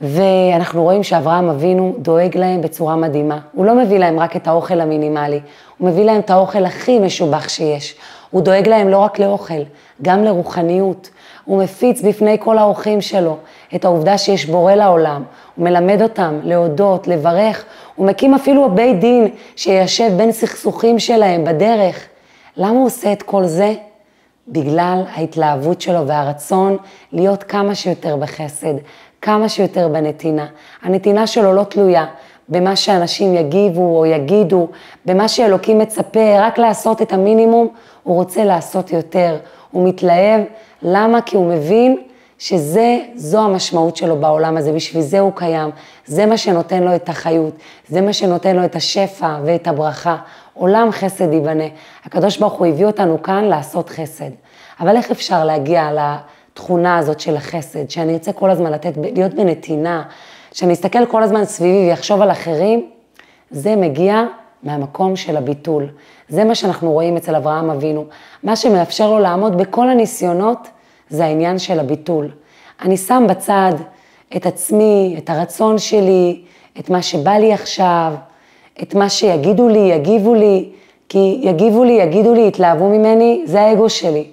ואנחנו 0.00 0.82
רואים 0.82 1.02
שאברהם 1.02 1.48
אבינו 1.48 1.94
דואג 1.98 2.36
להם 2.36 2.60
בצורה 2.60 2.96
מדהימה. 2.96 3.38
הוא 3.52 3.64
לא 3.66 3.74
מביא 3.74 3.98
להם 3.98 4.20
רק 4.20 4.36
את 4.36 4.46
האוכל 4.46 4.80
המינימלי, 4.80 5.40
הוא 5.78 5.88
מביא 5.88 6.04
להם 6.04 6.20
את 6.20 6.30
האוכל 6.30 6.64
הכי 6.64 6.98
משובח 6.98 7.48
שיש. 7.48 7.94
הוא 8.30 8.42
דואג 8.42 8.68
להם 8.68 8.88
לא 8.88 8.98
רק 8.98 9.18
לאוכל, 9.18 9.62
גם 10.02 10.24
לרוחניות. 10.24 11.10
הוא 11.44 11.62
מפיץ 11.62 12.00
בפני 12.02 12.36
כל 12.40 12.58
האורחים 12.58 13.00
שלו 13.00 13.36
את 13.74 13.84
העובדה 13.84 14.18
שיש 14.18 14.46
בורא 14.46 14.74
לעולם. 14.74 15.22
הוא 15.54 15.64
מלמד 15.64 16.02
אותם 16.02 16.40
להודות, 16.42 17.08
לברך. 17.08 17.64
הוא 17.94 18.06
מקים 18.06 18.34
אפילו 18.34 18.70
בית 18.70 19.00
דין 19.00 19.28
שיישב 19.56 20.10
בין 20.16 20.32
סכסוכים 20.32 20.98
שלהם 20.98 21.44
בדרך. 21.44 22.06
למה 22.56 22.70
הוא 22.70 22.86
עושה 22.86 23.12
את 23.12 23.22
כל 23.22 23.44
זה? 23.44 23.74
בגלל 24.48 25.02
ההתלהבות 25.14 25.80
שלו 25.80 26.06
והרצון 26.06 26.76
להיות 27.12 27.42
כמה 27.42 27.74
שיותר 27.74 28.16
בחסד, 28.16 28.74
כמה 29.22 29.48
שיותר 29.48 29.88
בנתינה. 29.88 30.46
הנתינה 30.82 31.26
שלו 31.26 31.52
לא 31.52 31.64
תלויה 31.64 32.06
במה 32.48 32.76
שאנשים 32.76 33.34
יגיבו 33.34 33.98
או 33.98 34.06
יגידו, 34.06 34.68
במה 35.06 35.28
שאלוקים 35.28 35.78
מצפה, 35.78 36.40
רק 36.40 36.58
לעשות 36.58 37.02
את 37.02 37.12
המינימום, 37.12 37.68
הוא 38.02 38.14
רוצה 38.14 38.44
לעשות 38.44 38.92
יותר. 38.92 39.36
הוא 39.70 39.88
מתלהב, 39.88 40.40
למה? 40.84 41.22
כי 41.22 41.36
הוא 41.36 41.46
מבין 41.46 41.96
שזה, 42.38 42.98
זו 43.14 43.40
המשמעות 43.40 43.96
שלו 43.96 44.16
בעולם 44.16 44.56
הזה, 44.56 44.72
בשביל 44.72 45.02
זה 45.02 45.20
הוא 45.20 45.32
קיים, 45.34 45.70
זה 46.06 46.26
מה 46.26 46.36
שנותן 46.36 46.82
לו 46.82 46.94
את 46.94 47.08
החיות, 47.08 47.54
זה 47.88 48.00
מה 48.00 48.12
שנותן 48.12 48.56
לו 48.56 48.64
את 48.64 48.76
השפע 48.76 49.36
ואת 49.44 49.68
הברכה. 49.68 50.16
עולם 50.54 50.88
חסד 50.92 51.32
ייבנה. 51.32 51.64
הקדוש 52.04 52.38
ברוך 52.38 52.52
הוא 52.52 52.66
הביא 52.66 52.86
אותנו 52.86 53.22
כאן 53.22 53.44
לעשות 53.44 53.90
חסד. 53.90 54.30
אבל 54.80 54.96
איך 54.96 55.10
אפשר 55.10 55.44
להגיע 55.44 55.90
לתכונה 55.92 56.98
הזאת 56.98 57.20
של 57.20 57.36
החסד, 57.36 57.90
שאני 57.90 58.12
ארצה 58.12 58.32
כל 58.32 58.50
הזמן 58.50 58.72
לתת, 58.72 58.92
להיות 58.96 59.34
בנתינה, 59.34 60.02
שאני 60.52 60.72
אסתכל 60.72 61.06
כל 61.06 61.22
הזמן 61.22 61.44
סביבי 61.44 61.86
ויחשוב 61.86 62.20
על 62.20 62.30
אחרים? 62.30 62.90
זה 63.50 63.76
מגיע 63.76 64.24
מהמקום 64.62 65.16
של 65.16 65.36
הביטול. 65.36 65.88
זה 66.28 66.44
מה 66.44 66.54
שאנחנו 66.54 66.92
רואים 66.92 67.16
אצל 67.16 67.34
אברהם 67.36 67.70
אבינו. 67.70 68.04
מה 68.42 68.56
שמאפשר 68.56 69.10
לו 69.10 69.18
לעמוד 69.18 69.58
בכל 69.58 69.90
הניסיונות 69.90 70.68
זה 71.10 71.24
העניין 71.24 71.58
של 71.58 71.80
הביטול. 71.80 72.30
אני 72.82 72.96
שם 72.96 73.26
בצד 73.28 73.72
את 74.36 74.46
עצמי, 74.46 75.14
את 75.18 75.30
הרצון 75.30 75.78
שלי, 75.78 76.42
את 76.78 76.90
מה 76.90 77.02
שבא 77.02 77.30
לי 77.30 77.52
עכשיו, 77.52 78.14
את 78.82 78.94
מה 78.94 79.08
שיגידו 79.08 79.68
לי, 79.68 79.78
יגיבו 79.78 80.34
לי, 80.34 80.70
כי 81.08 81.40
יגיבו 81.42 81.84
לי, 81.84 81.92
יגידו 81.92 82.34
לי, 82.34 82.46
יתלהבו 82.46 82.88
ממני, 82.88 83.42
זה 83.46 83.60
האגו 83.60 83.90
שלי. 83.90 84.26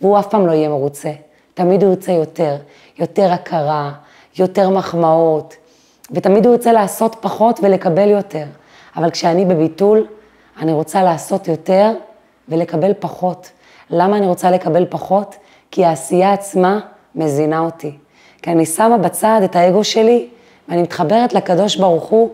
והוא 0.00 0.18
אף 0.18 0.26
פעם 0.26 0.46
לא 0.46 0.52
יהיה 0.52 0.68
מרוצה. 0.68 1.12
תמיד 1.54 1.82
הוא 1.82 1.90
ירצה 1.90 2.12
יותר, 2.12 2.56
יותר 2.98 3.32
הכרה, 3.32 3.92
יותר 4.38 4.70
מחמאות, 4.70 5.56
ותמיד 6.10 6.46
הוא 6.46 6.54
ירצה 6.54 6.72
לעשות 6.72 7.16
פחות 7.20 7.60
ולקבל 7.62 8.08
יותר. 8.08 8.44
אבל 8.96 9.10
כשאני 9.10 9.44
בביטול, 9.44 10.06
אני 10.58 10.72
רוצה 10.72 11.02
לעשות 11.02 11.48
יותר 11.48 11.92
ולקבל 12.48 12.92
פחות. 12.98 13.50
למה 13.90 14.16
אני 14.16 14.26
רוצה 14.26 14.50
לקבל 14.50 14.86
פחות? 14.90 15.36
כי 15.72 15.84
העשייה 15.84 16.32
עצמה 16.32 16.80
מזינה 17.14 17.60
אותי. 17.60 17.92
כי 18.42 18.50
אני 18.50 18.66
שמה 18.66 18.98
בצד 18.98 19.40
את 19.44 19.56
האגו 19.56 19.84
שלי, 19.84 20.26
ואני 20.68 20.82
מתחברת 20.82 21.32
לקדוש 21.32 21.76
ברוך 21.76 22.04
הוא, 22.04 22.30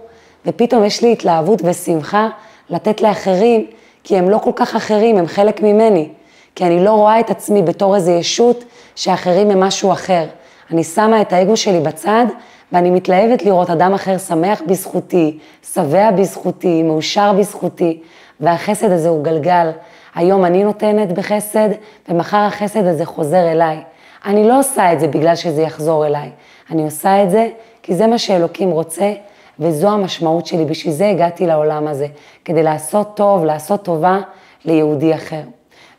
ופתאום 0.47 0.85
יש 0.85 1.03
לי 1.03 1.13
התלהבות 1.13 1.63
ושמחה 1.65 2.29
לתת 2.71 3.01
לאחרים, 3.01 3.67
כי 4.05 4.17
הם 4.17 4.31
לא 4.31 4.39
כל 4.39 4.51
כך 4.57 4.77
אחרים, 4.77 5.17
הם 5.17 5.27
חלק 5.27 5.63
ממני. 5.63 6.09
כי 6.55 6.65
אני 6.65 6.85
לא 6.85 6.91
רואה 6.91 7.21
את 7.21 7.31
עצמי 7.31 7.63
בתור 7.63 7.97
איזו 7.97 8.11
ישות 8.11 8.65
שאחרים 8.95 9.51
הם 9.51 9.61
משהו 9.61 9.93
אחר. 9.93 10.27
אני 10.71 10.85
שמה 10.85 11.21
את 11.21 11.33
האגו 11.33 11.57
שלי 11.57 11.81
בצד, 11.81 12.27
ואני 12.73 12.91
מתלהבת 12.91 13.43
לראות 13.43 13.71
אדם 13.71 13.95
אחר 13.95 14.19
שמח 14.19 14.63
בזכותי, 14.67 15.39
שבע 15.75 16.11
בזכותי, 16.11 16.83
מאושר 16.83 17.33
בזכותי, 17.33 18.01
והחסד 18.41 18.91
הזה 18.91 19.09
הוא 19.09 19.25
גלגל. 19.25 19.71
היום 20.15 20.45
אני 20.45 20.65
נותנת 20.65 21.13
בחסד, 21.13 21.69
ומחר 22.09 22.37
החסד 22.37 22.87
הזה 22.87 23.05
חוזר 23.05 23.53
אליי. 23.53 23.83
אני 24.25 24.49
לא 24.49 24.59
עושה 24.59 24.93
את 24.93 25.01
זה 25.01 25.09
בגלל 25.09 25.35
שזה 25.35 25.63
יחזור 25.63 26.07
אליי, 26.07 26.31
אני 26.71 26.85
עושה 26.85 27.23
את 27.23 27.31
זה 27.31 27.49
כי 27.83 27.95
זה 27.95 28.07
מה 28.07 28.19
שאלוקים 28.19 28.71
רוצה, 28.71 29.13
וזו 29.61 29.89
המשמעות 29.89 30.47
שלי, 30.47 30.65
בשביל 30.65 30.93
זה 30.93 31.11
הגעתי 31.11 31.47
לעולם 31.47 31.87
הזה, 31.87 32.07
כדי 32.45 32.63
לעשות 32.63 33.17
טוב, 33.17 33.45
לעשות 33.45 33.83
טובה 33.83 34.19
ליהודי 34.65 35.15
אחר. 35.15 35.43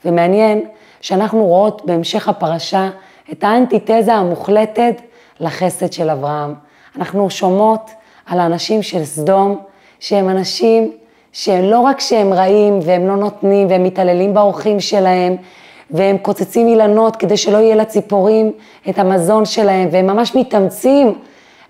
ומעניין 0.05 0.65
שאנחנו 1.01 1.45
רואות 1.45 1.81
בהמשך 1.85 2.27
הפרשה 2.27 2.89
את 3.31 3.43
האנטיתזה 3.43 4.13
המוחלטת 4.13 5.01
לחסד 5.39 5.93
של 5.93 6.09
אברהם. 6.09 6.53
אנחנו 6.97 7.29
שומעות 7.29 7.91
על 8.25 8.39
האנשים 8.39 8.83
של 8.83 9.05
סדום, 9.05 9.59
שהם 9.99 10.29
אנשים 10.29 10.91
שלא 11.31 11.79
רק 11.79 11.99
שהם 11.99 12.33
רעים 12.33 12.79
והם 12.81 13.07
לא 13.07 13.15
נותנים 13.15 13.69
והם 13.69 13.83
מתעללים 13.83 14.33
באורחים 14.33 14.79
שלהם, 14.79 15.35
והם 15.91 16.17
קוצצים 16.17 16.67
אילנות 16.67 17.15
כדי 17.15 17.37
שלא 17.37 17.57
יהיה 17.57 17.75
לציפורים 17.75 18.51
את 18.89 18.99
המזון 18.99 19.45
שלהם, 19.45 19.89
והם 19.91 20.07
ממש 20.07 20.35
מתאמצים 20.35 21.15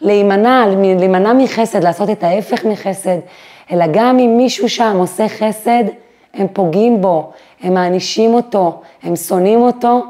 להימנע, 0.01 0.65
להימנע 0.99 1.33
מחסד, 1.33 1.83
לעשות 1.83 2.09
את 2.09 2.23
ההפך 2.23 2.65
מחסד, 2.65 3.17
אלא 3.71 3.85
גם 3.91 4.19
אם 4.19 4.37
מישהו 4.37 4.69
שם 4.69 4.95
עושה 4.99 5.27
חסד, 5.29 5.83
הם 6.33 6.47
פוגעים 6.53 7.01
בו, 7.01 7.31
הם 7.61 7.73
מענישים 7.73 8.33
אותו, 8.33 8.81
הם 9.03 9.15
שונאים 9.15 9.61
אותו, 9.61 10.03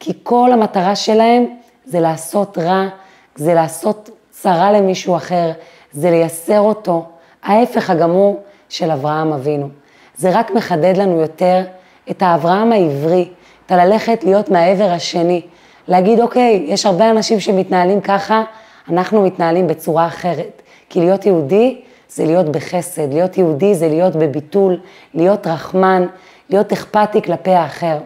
כי 0.00 0.12
כל 0.22 0.52
המטרה 0.52 0.96
שלהם 0.96 1.46
זה 1.84 2.00
לעשות 2.00 2.58
רע, 2.58 2.88
זה 3.36 3.54
לעשות 3.54 4.10
צרה 4.30 4.72
למישהו 4.72 5.16
אחר, 5.16 5.50
זה 5.92 6.10
לייסר 6.10 6.60
אותו, 6.60 7.04
ההפך 7.42 7.90
הגמור 7.90 8.40
של 8.72 8.90
אברהם 8.90 9.32
אבינו. 9.32 9.68
זה 10.16 10.30
רק 10.30 10.50
מחדד 10.50 10.96
לנו 10.96 11.20
יותר 11.20 11.64
את 12.10 12.22
האברהם 12.22 12.72
העברי, 12.72 13.28
את 13.66 13.72
הללכת 13.72 14.24
להיות 14.24 14.50
מהעבר 14.50 14.90
השני, 14.90 15.40
להגיד, 15.88 16.20
אוקיי, 16.20 16.64
יש 16.66 16.86
הרבה 16.86 17.10
אנשים 17.10 17.40
שמתנהלים 17.40 18.00
ככה, 18.00 18.42
אנחנו 18.90 19.22
מתנהלים 19.22 19.66
בצורה 19.66 20.06
אחרת. 20.06 20.62
כי 20.88 21.00
להיות 21.00 21.26
יהודי 21.26 21.80
זה 22.08 22.24
להיות 22.24 22.48
בחסד, 22.48 23.12
להיות 23.12 23.38
יהודי 23.38 23.74
זה 23.74 23.88
להיות 23.88 24.16
בביטול, 24.16 24.80
להיות 25.14 25.46
רחמן, 25.46 26.06
להיות 26.50 26.72
אכפתי 26.72 27.22
כלפי 27.22 27.50
האחר. 27.50 27.98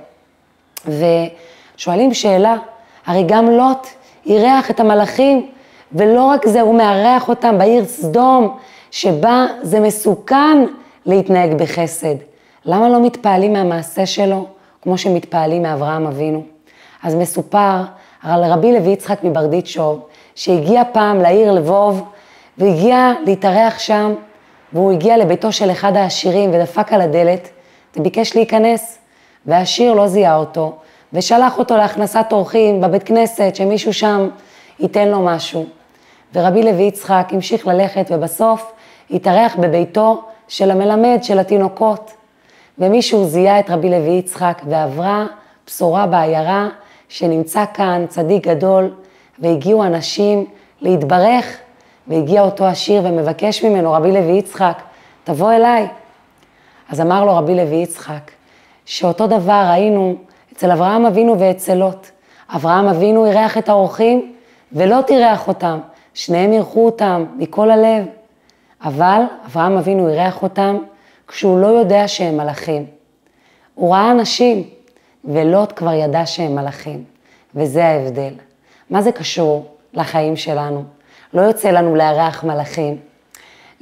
ושואלים 0.86 2.14
שאלה, 2.14 2.56
הרי 3.06 3.24
גם 3.28 3.50
לוט 3.50 3.86
אירח 4.26 4.70
את 4.70 4.80
המלאכים, 4.80 5.46
ולא 5.92 6.24
רק 6.24 6.46
זה, 6.46 6.60
הוא 6.60 6.74
מארח 6.74 7.28
אותם 7.28 7.58
בעיר 7.58 7.84
סדום, 7.84 8.56
שבה 8.96 9.46
זה 9.62 9.80
מסוכן 9.80 10.64
להתנהג 11.06 11.54
בחסד. 11.54 12.14
למה 12.64 12.88
לא 12.88 13.02
מתפעלים 13.02 13.52
מהמעשה 13.52 14.06
שלו 14.06 14.46
כמו 14.82 14.98
שמתפעלים 14.98 15.62
מאברהם 15.62 16.06
אבינו? 16.06 16.42
אז 17.02 17.14
מסופר 17.14 17.82
על 18.22 18.44
רבי 18.44 18.72
לוי 18.72 18.90
יצחק 18.90 19.24
מברדיצ'וב, 19.24 20.00
שהגיע 20.34 20.82
פעם 20.92 21.20
לעיר 21.20 21.52
לבוב, 21.52 22.02
והגיע 22.58 23.12
להתארח 23.24 23.78
שם, 23.78 24.14
והוא 24.72 24.92
הגיע 24.92 25.16
לביתו 25.16 25.52
של 25.52 25.70
אחד 25.70 25.96
העשירים 25.96 26.50
ודפק 26.52 26.92
על 26.92 27.00
הדלת, 27.00 27.48
וביקש 27.96 28.36
להיכנס, 28.36 28.98
והעשיר 29.46 29.92
לא 29.92 30.06
זיהה 30.06 30.36
אותו, 30.36 30.76
ושלח 31.12 31.58
אותו 31.58 31.76
להכנסת 31.76 32.26
אורחים 32.32 32.80
בבית 32.80 33.02
כנסת, 33.02 33.52
שמישהו 33.54 33.92
שם 33.92 34.28
ייתן 34.80 35.08
לו 35.08 35.24
משהו. 35.24 35.66
ורבי 36.34 36.62
לוי 36.62 36.82
יצחק 36.82 37.28
המשיך 37.32 37.66
ללכת, 37.66 38.06
ובסוף 38.10 38.72
התארח 39.10 39.56
בביתו 39.56 40.22
של 40.48 40.70
המלמד 40.70 41.18
של 41.22 41.38
התינוקות. 41.38 42.10
ומישהו 42.78 43.24
זיהה 43.24 43.60
את 43.60 43.70
רבי 43.70 43.90
לוי 43.90 44.10
יצחק, 44.10 44.62
ועברה 44.68 45.26
בשורה 45.66 46.06
בעיירה 46.06 46.68
שנמצא 47.08 47.64
כאן 47.74 48.04
צדיק 48.08 48.46
גדול, 48.46 48.94
והגיעו 49.38 49.84
אנשים 49.84 50.46
להתברך, 50.80 51.56
והגיע 52.06 52.42
אותו 52.42 52.66
עשיר 52.66 53.02
ומבקש 53.04 53.64
ממנו, 53.64 53.92
רבי 53.92 54.12
לוי 54.12 54.32
יצחק, 54.32 54.82
תבוא 55.24 55.52
אליי. 55.52 55.88
אז 56.88 57.00
אמר 57.00 57.24
לו 57.24 57.36
רבי 57.36 57.54
לוי 57.54 57.76
יצחק, 57.76 58.30
שאותו 58.84 59.26
דבר 59.26 59.64
ראינו 59.70 60.16
אצל 60.52 60.70
אברהם 60.70 61.06
אבינו 61.06 61.38
ואצל 61.38 61.74
לוט. 61.74 62.06
אברהם 62.56 62.88
אבינו 62.88 63.26
אירח 63.26 63.58
את 63.58 63.68
האורחים 63.68 64.32
ולוט 64.72 65.10
אירח 65.10 65.48
אותם, 65.48 65.78
שניהם 66.14 66.52
אירחו 66.52 66.86
אותם 66.86 67.24
מכל 67.36 67.70
הלב. 67.70 68.06
אבל 68.86 69.22
אברהם 69.46 69.76
אבינו 69.76 70.08
אירח 70.08 70.42
אותם 70.42 70.76
כשהוא 71.28 71.60
לא 71.60 71.66
יודע 71.66 72.08
שהם 72.08 72.36
מלאכים. 72.36 72.86
הוא 73.74 73.94
ראה 73.94 74.10
אנשים, 74.10 74.62
ולוט 75.24 75.72
כבר 75.76 75.92
ידע 75.92 76.26
שהם 76.26 76.54
מלאכים, 76.54 77.04
וזה 77.54 77.84
ההבדל. 77.84 78.32
מה 78.90 79.02
זה 79.02 79.12
קשור 79.12 79.66
לחיים 79.94 80.36
שלנו? 80.36 80.84
לא 81.34 81.42
יוצא 81.42 81.70
לנו 81.70 81.94
לארח 81.94 82.44
מלאכים, 82.44 82.96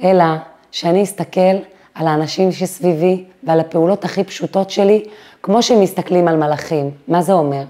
אלא 0.03 0.25
שאני 0.71 1.03
אסתכל 1.03 1.55
על 1.95 2.07
האנשים 2.07 2.51
שסביבי 2.51 3.23
ועל 3.43 3.59
הפעולות 3.59 4.05
הכי 4.05 4.23
פשוטות 4.23 4.69
שלי, 4.69 5.03
כמו 5.41 5.61
שמסתכלים 5.61 6.27
על 6.27 6.37
מלאכים. 6.37 6.91
מה 7.07 7.21
זה 7.21 7.33
אומר? 7.33 7.63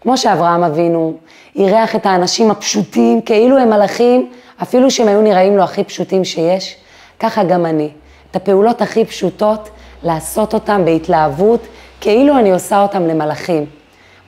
כמו 0.00 0.16
שאברהם 0.16 0.64
אבינו 0.64 1.14
אירח 1.56 1.96
את 1.96 2.06
האנשים 2.06 2.50
הפשוטים 2.50 3.22
כאילו 3.22 3.58
הם 3.58 3.70
מלאכים, 3.70 4.30
אפילו 4.62 4.90
שהם 4.90 5.08
היו 5.08 5.22
נראים 5.22 5.56
לו 5.56 5.62
הכי 5.62 5.84
פשוטים 5.84 6.24
שיש, 6.24 6.76
ככה 7.20 7.44
גם 7.44 7.66
אני. 7.66 7.90
את 8.30 8.36
הפעולות 8.36 8.82
הכי 8.82 9.04
פשוטות, 9.04 9.70
לעשות 10.02 10.54
אותן 10.54 10.84
בהתלהבות, 10.84 11.60
כאילו 12.00 12.38
אני 12.38 12.52
עושה 12.52 12.82
אותן 12.82 13.02
למלאכים. 13.02 13.66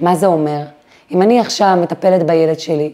מה 0.01 0.15
זה 0.15 0.27
אומר? 0.27 0.61
אם 1.11 1.23
אני 1.23 1.41
עכשיו 1.41 1.79
מטפלת 1.83 2.27
בילד 2.27 2.61
שלי, 2.61 2.93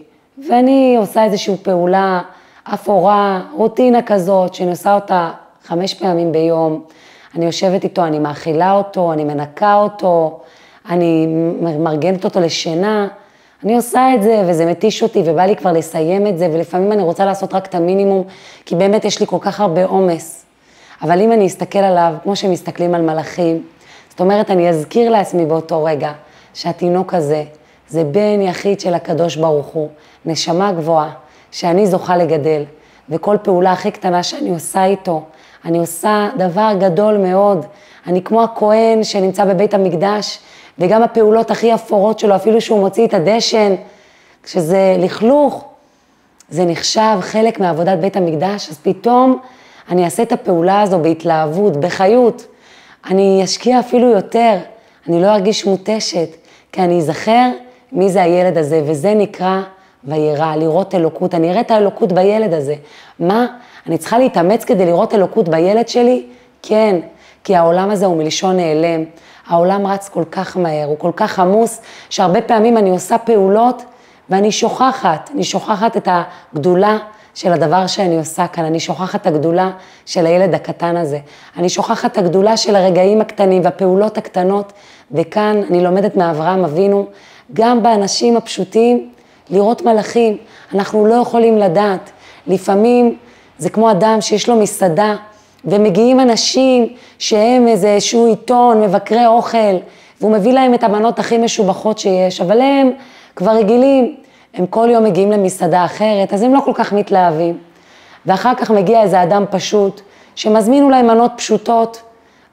ואני 0.48 0.96
עושה 0.98 1.24
איזושהי 1.24 1.56
פעולה 1.62 2.20
אפורה, 2.64 3.40
רוטינה 3.56 4.02
כזאת, 4.02 4.54
שאני 4.54 4.70
עושה 4.70 4.94
אותה 4.94 5.30
חמש 5.64 5.94
פעמים 5.94 6.32
ביום, 6.32 6.82
אני 7.34 7.46
יושבת 7.46 7.84
איתו, 7.84 8.04
אני 8.04 8.18
מאכילה 8.18 8.72
אותו, 8.72 9.12
אני 9.12 9.24
מנקה 9.24 9.74
אותו, 9.74 10.40
אני 10.88 11.26
מרגנת 11.78 12.24
אותו 12.24 12.40
לשינה, 12.40 13.08
אני 13.64 13.76
עושה 13.76 14.14
את 14.14 14.22
זה 14.22 14.42
וזה 14.46 14.66
מתיש 14.66 15.02
אותי 15.02 15.22
ובא 15.26 15.42
לי 15.42 15.56
כבר 15.56 15.72
לסיים 15.72 16.26
את 16.26 16.38
זה 16.38 16.48
ולפעמים 16.52 16.92
אני 16.92 17.02
רוצה 17.02 17.24
לעשות 17.24 17.54
רק 17.54 17.66
את 17.66 17.74
המינימום 17.74 18.24
כי 18.66 18.74
באמת 18.74 19.04
יש 19.04 19.20
לי 19.20 19.26
כל 19.26 19.38
כך 19.40 19.60
הרבה 19.60 19.84
עומס. 19.84 20.44
אבל 21.02 21.20
אם 21.20 21.32
אני 21.32 21.46
אסתכל 21.46 21.78
עליו 21.78 22.14
כמו 22.22 22.36
שמסתכלים 22.36 22.94
על 22.94 23.02
מלאכים, 23.02 23.62
זאת 24.10 24.20
אומרת 24.20 24.50
אני 24.50 24.68
אזכיר 24.68 25.10
לעצמי 25.10 25.46
באותו 25.46 25.84
רגע 25.84 26.12
שהתינוק 26.54 27.14
הזה 27.14 27.44
זה 27.88 28.04
בן 28.04 28.40
יחיד 28.40 28.80
של 28.80 28.94
הקדוש 28.94 29.36
ברוך 29.36 29.66
הוא, 29.66 29.88
נשמה 30.24 30.72
גבוהה 30.72 31.10
שאני 31.50 31.86
זוכה 31.86 32.16
לגדל 32.16 32.64
וכל 33.08 33.36
פעולה 33.42 33.72
הכי 33.72 33.90
קטנה 33.90 34.22
שאני 34.22 34.50
עושה 34.50 34.84
איתו, 34.84 35.22
אני 35.64 35.78
עושה 35.78 36.28
דבר 36.36 36.70
גדול 36.78 37.16
מאוד. 37.16 37.66
אני 38.06 38.22
כמו 38.24 38.42
הכהן 38.42 39.04
שנמצא 39.04 39.44
בבית 39.44 39.74
המקדש 39.74 40.38
וגם 40.78 41.02
הפעולות 41.02 41.50
הכי 41.50 41.74
אפורות 41.74 42.18
שלו, 42.18 42.36
אפילו 42.36 42.60
שהוא 42.60 42.80
מוציא 42.80 43.06
את 43.06 43.14
הדשן, 43.14 43.74
כשזה 44.42 44.96
לכלוך, 44.98 45.64
זה 46.50 46.64
נחשב 46.64 47.18
חלק 47.20 47.60
מעבודת 47.60 47.98
בית 47.98 48.16
המקדש, 48.16 48.68
אז 48.70 48.78
פתאום 48.82 49.38
אני 49.88 50.04
אעשה 50.04 50.22
את 50.22 50.32
הפעולה 50.32 50.80
הזו 50.80 50.98
בהתלהבות, 50.98 51.76
בחיות. 51.76 52.46
אני 53.10 53.40
אשקיע 53.44 53.80
אפילו 53.80 54.08
יותר, 54.10 54.56
אני 55.08 55.22
לא 55.22 55.26
ארגיש 55.26 55.66
מותשת, 55.66 56.28
כי 56.72 56.80
אני 56.80 56.98
אזכר 56.98 57.50
מי 57.92 58.08
זה 58.08 58.22
הילד 58.22 58.58
הזה, 58.58 58.82
וזה 58.86 59.14
נקרא 59.14 59.60
וירא, 60.04 60.56
לראות 60.56 60.94
אלוקות. 60.94 61.34
אני 61.34 61.50
אראה 61.50 61.60
את 61.60 61.70
האלוקות 61.70 62.12
בילד 62.12 62.54
הזה. 62.54 62.74
מה? 63.18 63.46
אני 63.86 63.98
צריכה 63.98 64.18
להתאמץ 64.18 64.64
כדי 64.64 64.86
לראות 64.86 65.14
אלוקות 65.14 65.48
בילד 65.48 65.88
שלי? 65.88 66.26
כן, 66.62 67.00
כי 67.44 67.56
העולם 67.56 67.90
הזה 67.90 68.06
הוא 68.06 68.16
מלשון 68.16 68.56
נעלם. 68.56 69.04
העולם 69.46 69.86
רץ 69.86 70.08
כל 70.08 70.24
כך 70.30 70.56
מהר, 70.56 70.86
הוא 70.86 70.98
כל 70.98 71.12
כך 71.16 71.38
עמוס, 71.38 71.80
שהרבה 72.10 72.40
פעמים 72.40 72.76
אני 72.76 72.90
עושה 72.90 73.18
פעולות 73.18 73.82
ואני 74.28 74.52
שוכחת, 74.52 75.30
אני 75.34 75.44
שוכחת 75.44 75.96
את 75.96 76.08
הגדולה 76.10 76.98
של 77.34 77.52
הדבר 77.52 77.86
שאני 77.86 78.18
עושה 78.18 78.46
כאן, 78.46 78.64
אני 78.64 78.80
שוכחת 78.80 79.20
את 79.20 79.26
הגדולה 79.26 79.70
של 80.06 80.26
הילד 80.26 80.54
הקטן 80.54 80.96
הזה, 80.96 81.18
אני 81.56 81.68
שוכחת 81.68 82.12
את 82.12 82.18
הגדולה 82.18 82.56
של 82.56 82.76
הרגעים 82.76 83.20
הקטנים 83.20 83.64
והפעולות 83.64 84.18
הקטנות, 84.18 84.72
וכאן 85.12 85.62
אני 85.70 85.84
לומדת 85.84 86.16
מאברהם 86.16 86.64
אבינו, 86.64 87.06
גם 87.52 87.82
באנשים 87.82 88.36
הפשוטים, 88.36 89.10
לראות 89.50 89.82
מלאכים, 89.82 90.36
אנחנו 90.74 91.06
לא 91.06 91.14
יכולים 91.14 91.58
לדעת, 91.58 92.10
לפעמים 92.46 93.16
זה 93.58 93.70
כמו 93.70 93.90
אדם 93.90 94.20
שיש 94.20 94.48
לו 94.48 94.56
מסעדה, 94.56 95.16
ומגיעים 95.64 96.20
אנשים 96.20 96.88
שהם 97.18 97.68
איזשהו 97.68 98.26
עיתון, 98.26 98.80
מבקרי 98.80 99.26
אוכל, 99.26 99.76
והוא 100.20 100.32
מביא 100.32 100.52
להם 100.52 100.74
את 100.74 100.84
המנות 100.84 101.18
הכי 101.18 101.38
משובחות 101.38 101.98
שיש, 101.98 102.40
אבל 102.40 102.60
הם 102.60 102.90
כבר 103.36 103.50
רגילים, 103.50 104.16
הם 104.54 104.66
כל 104.66 104.88
יום 104.90 105.04
מגיעים 105.04 105.32
למסעדה 105.32 105.84
אחרת, 105.84 106.32
אז 106.34 106.42
הם 106.42 106.54
לא 106.54 106.60
כל 106.64 106.72
כך 106.74 106.92
מתלהבים. 106.92 107.58
ואחר 108.26 108.54
כך 108.54 108.70
מגיע 108.70 109.02
איזה 109.02 109.22
אדם 109.22 109.44
פשוט, 109.50 110.00
שמזמין 110.34 110.82
אולי 110.82 111.02
מנות 111.02 111.32
פשוטות, 111.36 112.02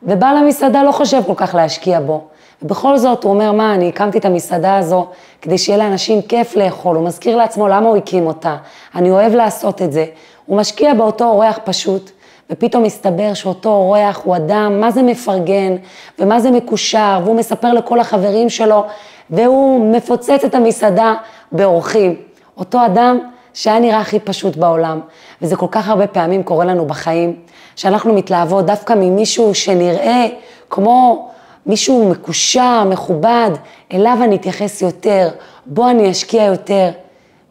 ובעל 0.04 0.38
המסעדה 0.38 0.84
לא 0.84 0.92
חושב 0.92 1.22
כל 1.28 1.34
כך 1.36 1.56
להשקיע 1.56 2.00
בו. 2.00 2.24
ובכל 2.62 2.98
זאת 2.98 3.24
הוא 3.24 3.34
אומר, 3.34 3.52
מה, 3.52 3.74
אני 3.76 3.90
הקמתי 3.90 4.18
את 4.18 4.26
המסעדה 4.26 4.78
הזו 4.78 5.08
כדי 5.42 5.58
שיהיה 5.58 5.78
לאנשים 5.78 6.22
כיף 6.22 6.56
לאכול, 6.56 6.96
הוא 6.96 7.06
מזכיר 7.06 7.38
לעצמו 7.38 7.68
למה 7.68 7.88
הוא 7.88 7.98
הקים 7.98 8.28
אותה, 8.28 8.58
אני 8.96 9.12
אוהב 9.12 9.36
לעשות 9.36 9.82
את 9.82 9.92
זה. 9.92 10.06
הוא 10.46 10.58
משקיע 10.58 10.94
באותו 10.94 11.26
אורח 11.26 11.60
פשוט, 11.64 12.12
ופתאום 12.52 12.84
מסתבר 12.84 13.34
שאותו 13.34 13.70
אורח 13.70 14.22
הוא 14.24 14.36
אדם, 14.36 14.82
מה 14.82 14.92
זה 14.92 15.04
מפרגן, 15.04 15.76
ומה 16.20 16.40
זה 16.40 16.52
מקושר, 16.52 17.20
והוא 17.24 17.36
מספר 17.36 17.74
לכל 17.74 18.00
החברים 18.00 18.50
שלו, 18.50 18.86
והוא 19.30 19.92
מפוצץ 19.92 20.44
את 20.46 20.56
המסעדה 20.56 21.14
באורחים. 21.52 22.16
אותו 22.58 22.86
אדם 22.86 23.20
שהיה 23.54 23.80
נראה 23.80 24.00
הכי 24.00 24.20
פשוט 24.20 24.56
בעולם, 24.56 25.00
וזה 25.42 25.56
כל 25.56 25.68
כך 25.72 25.90
הרבה 25.90 26.08
פעמים 26.08 26.44
קורה 26.44 26.66
לנו 26.66 26.86
בחיים, 26.86 27.36
שאנחנו 27.76 28.14
מתלהבות 28.14 28.66
דווקא 28.66 28.94
ממישהו 28.98 29.56
שנראה 29.56 30.28
כמו 30.70 31.30
מישהו 31.66 32.10
מקושר, 32.10 32.84
מכובד, 32.84 33.52
אליו 33.94 34.18
אני 34.24 34.36
אתייחס 34.36 34.82
יותר, 34.82 35.30
בו 35.66 35.90
אני 35.90 36.12
אשקיע 36.12 36.44
יותר. 36.44 36.90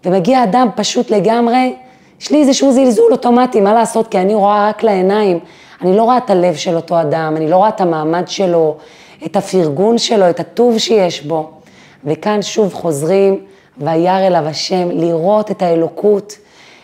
ומגיע 0.05 0.45
אדם 0.45 0.69
פשוט 0.77 1.11
לגמרי, 1.11 1.77
יש 2.21 2.31
לי 2.31 2.41
איזשהו 2.41 2.73
זלזול 2.73 3.13
אוטומטי, 3.13 3.61
מה 3.61 3.75
לעשות? 3.75 4.09
כי 4.09 4.19
אני 4.19 4.35
רואה 4.35 4.69
רק 4.69 4.83
לעיניים. 4.83 5.39
אני 5.81 5.97
לא 5.97 6.03
רואה 6.03 6.19
את 6.19 6.31
הלב 6.31 6.55
של 6.55 6.77
אותו 6.77 7.01
אדם, 7.01 7.35
אני 7.37 7.51
לא 7.51 7.57
רואה 7.57 7.69
את 7.69 7.81
המעמד 7.81 8.29
שלו, 8.29 8.77
את 9.27 9.37
הפרגון 9.37 9.99
שלו, 9.99 10.31
את 10.31 10.41
הטוב 10.41 10.79
שיש 10.79 11.23
בו. 11.23 11.51
וכאן 12.05 12.43
שוב 12.43 12.75
חוזרים, 12.75 13.41
וירא 13.79 14.27
אליו 14.27 14.47
השם, 14.47 14.91
לראות 14.91 15.51
את 15.51 15.63
האלוקות, 15.63 16.37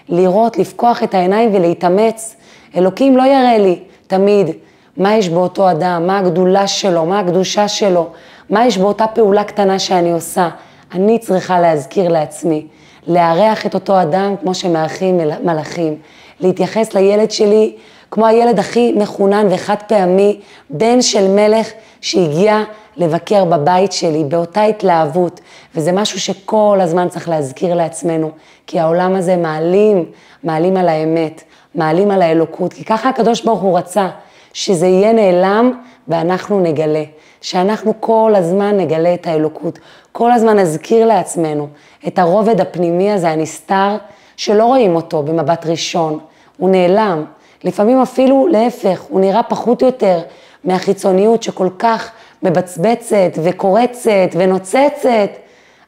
לראות, 0.09 0.59
לפקוח 0.59 1.03
את 1.03 1.15
העיניים 1.15 1.55
ולהתאמץ. 1.55 2.37
אלוקים 2.77 3.17
לא 3.17 3.23
יראה 3.23 3.59
לי 3.59 3.79
תמיד 4.07 4.51
מה 4.97 5.15
יש 5.15 5.29
באותו 5.29 5.71
אדם, 5.71 6.07
מה 6.07 6.19
הגדולה 6.19 6.67
שלו, 6.67 7.07
מה 7.07 7.21
הקדושה 7.21 7.69
שלו, 7.69 8.07
מה 8.51 8.67
יש 8.67 8.79
באותה 8.79 9.07
פעולה 9.07 9.45
קטנה 9.45 9.79
שאני 9.79 10.13
עושה. 10.13 10.49
אני 10.95 11.19
צריכה 11.19 11.61
להזכיר 11.61 12.09
לעצמי, 12.09 12.67
לארח 13.07 13.67
את 13.67 13.75
אותו 13.75 14.03
אדם 14.03 14.35
כמו 14.41 14.55
שמארחים 14.55 15.21
מלאכים, 15.43 15.97
להתייחס 16.41 16.95
לילד 16.95 17.31
שלי 17.31 17.73
כמו 18.11 18.27
הילד 18.27 18.59
הכי 18.59 18.93
מחונן 18.97 19.47
וחד 19.51 19.75
פעמי, 19.89 20.41
בן 20.71 21.03
של 21.03 21.29
מלך 21.29 21.71
שהגיע 22.01 22.63
לבקר 22.97 23.45
בבית 23.45 23.93
שלי, 23.93 24.25
באותה 24.25 24.63
התלהבות, 24.63 25.41
וזה 25.75 25.93
משהו 25.93 26.21
שכל 26.21 26.79
הזמן 26.83 27.09
צריך 27.09 27.29
להזכיר 27.29 27.75
לעצמנו, 27.75 28.31
כי 28.67 28.81
העולם 28.81 29.15
הזה 29.15 29.37
מעלים, 29.37 30.05
מעלים 30.45 30.77
על 30.77 30.89
האמת, 30.89 31.43
מעלים 31.75 32.11
על 32.11 32.23
האלוקות, 32.23 32.73
כי 32.73 32.85
ככה 32.85 33.09
הקדוש 33.09 33.45
ברוך 33.45 33.61
הוא 33.61 33.79
רצה, 33.79 34.09
שזה 34.53 34.87
יהיה 34.87 35.13
נעלם 35.13 35.73
ואנחנו 36.09 36.61
נגלה, 36.61 37.05
שאנחנו 37.45 37.93
כל 38.01 38.33
הזמן 38.37 38.77
נגלה 38.77 39.15
את 39.15 39.27
האלוקות, 39.27 39.79
כל 40.13 40.33
הזמן 40.33 40.59
נזכיר 40.59 41.07
לעצמנו 41.07 41.69
את 42.07 42.19
הרובד 42.19 42.61
הפנימי 42.61 43.13
הזה, 43.13 43.31
הנסתר, 43.31 43.97
שלא 44.37 44.65
רואים 44.65 44.97
אותו 44.97 45.23
במבט 45.23 45.67
ראשון, 45.67 46.19
הוא 46.57 46.71
נעלם. 46.71 47.25
לפעמים 47.65 48.03
אפילו 48.03 48.47
להפך, 48.47 49.01
הוא 49.09 49.21
נראה 49.21 49.43
פחות 49.43 49.83
יותר 49.83 50.21
מהחיצוניות 50.65 51.43
שכל 51.43 51.69
כך 51.79 52.11
מבצבצת 52.43 53.33
וקורצת 53.43 54.31
ונוצצת, 54.33 55.31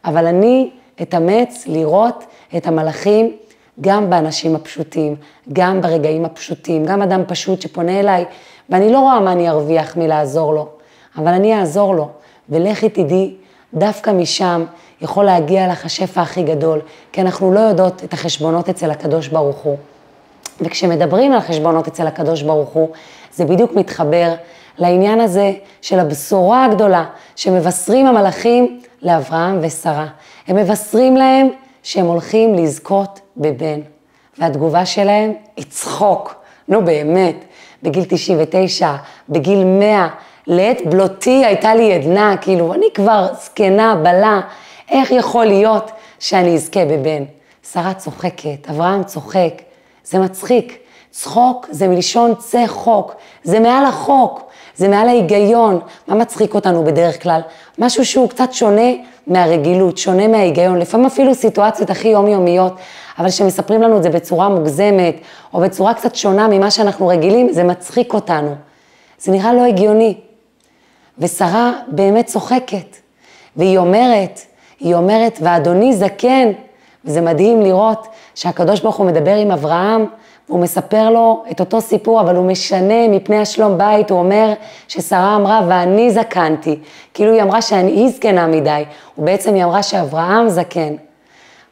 אבל 0.04 0.26
אני 0.26 0.70
אתאמץ 1.02 1.64
לראות 1.66 2.24
את 2.56 2.66
המלאכים 2.66 3.36
גם 3.80 4.10
באנשים 4.10 4.54
הפשוטים, 4.54 5.16
גם 5.52 5.80
ברגעים 5.80 6.24
הפשוטים, 6.24 6.84
גם 6.84 7.02
אדם 7.02 7.22
פשוט 7.26 7.60
שפונה 7.60 8.00
אליי, 8.00 8.24
ואני 8.70 8.92
לא 8.92 8.98
רואה 8.98 9.20
מה 9.20 9.32
אני 9.32 9.48
ארוויח 9.48 9.96
מלעזור 9.96 10.54
לו, 10.54 10.75
אבל 11.18 11.32
אני 11.32 11.58
אעזור 11.58 11.94
לו, 11.94 12.08
ולכי 12.48 12.88
תדעי, 12.88 13.34
דווקא 13.74 14.10
משם 14.10 14.64
יכול 15.00 15.24
להגיע 15.24 15.68
לך 15.68 15.84
השפע 15.84 16.22
הכי 16.22 16.42
גדול, 16.42 16.80
כי 17.12 17.20
אנחנו 17.20 17.52
לא 17.52 17.60
יודעות 17.60 18.04
את 18.04 18.12
החשבונות 18.12 18.68
אצל 18.68 18.90
הקדוש 18.90 19.28
ברוך 19.28 19.56
הוא. 19.56 19.76
וכשמדברים 20.60 21.32
על 21.32 21.40
חשבונות 21.40 21.86
אצל 21.86 22.06
הקדוש 22.06 22.42
ברוך 22.42 22.68
הוא, 22.68 22.88
זה 23.34 23.44
בדיוק 23.44 23.72
מתחבר 23.74 24.34
לעניין 24.78 25.20
הזה 25.20 25.52
של 25.82 25.98
הבשורה 25.98 26.64
הגדולה 26.64 27.04
שמבשרים 27.36 28.06
המלאכים 28.06 28.80
לאברהם 29.02 29.58
ושרה. 29.62 30.06
הם 30.46 30.56
מבשרים 30.56 31.16
להם 31.16 31.48
שהם 31.82 32.06
הולכים 32.06 32.54
לזכות 32.54 33.20
בבן. 33.36 33.80
והתגובה 34.38 34.86
שלהם 34.86 35.32
היא 35.56 35.64
צחוק. 35.68 36.34
נו 36.68 36.84
באמת, 36.84 37.44
בגיל 37.82 38.04
99, 38.08 38.94
בגיל 39.28 39.64
100, 39.64 40.08
לעת 40.46 40.86
בלותי 40.86 41.44
הייתה 41.44 41.74
לי 41.74 41.94
עדנה, 41.94 42.36
כאילו, 42.40 42.74
אני 42.74 42.86
כבר 42.94 43.26
זקנה, 43.40 43.96
בלה, 43.96 44.40
איך 44.90 45.10
יכול 45.10 45.44
להיות 45.44 45.90
שאני 46.18 46.54
אזכה 46.54 46.84
בבן? 46.84 47.24
שרה 47.72 47.94
צוחקת, 47.94 48.70
אברהם 48.70 49.04
צוחק, 49.04 49.62
זה 50.04 50.18
מצחיק. 50.18 50.78
צחוק 51.10 51.66
זה 51.70 51.88
מלשון 51.88 52.34
צחוק, 52.34 53.14
זה 53.44 53.60
מעל 53.60 53.84
החוק, 53.84 54.42
זה 54.76 54.88
מעל 54.88 55.08
ההיגיון. 55.08 55.80
מה 56.08 56.14
מצחיק 56.14 56.54
אותנו 56.54 56.84
בדרך 56.84 57.22
כלל? 57.22 57.40
משהו 57.78 58.04
שהוא 58.04 58.28
קצת 58.28 58.52
שונה 58.52 58.90
מהרגילות, 59.26 59.98
שונה 59.98 60.28
מההיגיון, 60.28 60.78
לפעמים 60.78 61.06
אפילו 61.06 61.34
סיטואציות 61.34 61.90
הכי 61.90 62.08
יומיומיות, 62.08 62.72
אבל 63.18 63.28
כשמספרים 63.28 63.82
לנו 63.82 63.96
את 63.96 64.02
זה 64.02 64.10
בצורה 64.10 64.48
מוגזמת, 64.48 65.16
או 65.54 65.60
בצורה 65.60 65.94
קצת 65.94 66.14
שונה 66.14 66.48
ממה 66.48 66.70
שאנחנו 66.70 67.08
רגילים, 67.08 67.52
זה 67.52 67.64
מצחיק 67.64 68.14
אותנו. 68.14 68.54
זה 69.18 69.32
נראה 69.32 69.52
לא 69.52 69.64
הגיוני. 69.64 70.14
ושרה 71.18 71.72
באמת 71.88 72.26
צוחקת, 72.26 72.96
והיא 73.56 73.78
אומרת, 73.78 74.40
היא 74.80 74.94
אומרת, 74.94 75.38
ואדוני 75.42 75.94
זקן, 75.94 76.52
וזה 77.04 77.20
מדהים 77.20 77.62
לראות 77.62 78.06
שהקדוש 78.34 78.80
ברוך 78.80 78.96
הוא 78.96 79.06
מדבר 79.06 79.34
עם 79.34 79.50
אברהם, 79.50 80.06
הוא 80.46 80.60
מספר 80.60 81.10
לו 81.10 81.42
את 81.50 81.60
אותו 81.60 81.80
סיפור, 81.80 82.20
אבל 82.20 82.36
הוא 82.36 82.46
משנה 82.46 83.08
מפני 83.08 83.38
השלום 83.38 83.78
בית, 83.78 84.10
הוא 84.10 84.18
אומר 84.18 84.52
ששרה 84.88 85.36
אמרה, 85.36 85.60
ואני 85.68 86.10
זקנתי, 86.10 86.78
כאילו 87.14 87.32
היא 87.32 87.42
אמרה 87.42 87.62
שאני 87.62 88.08
זקנה 88.08 88.46
מדי, 88.46 88.84
ובעצם 89.18 89.54
היא 89.54 89.64
אמרה 89.64 89.82
שאברהם 89.82 90.48
זקן, 90.48 90.94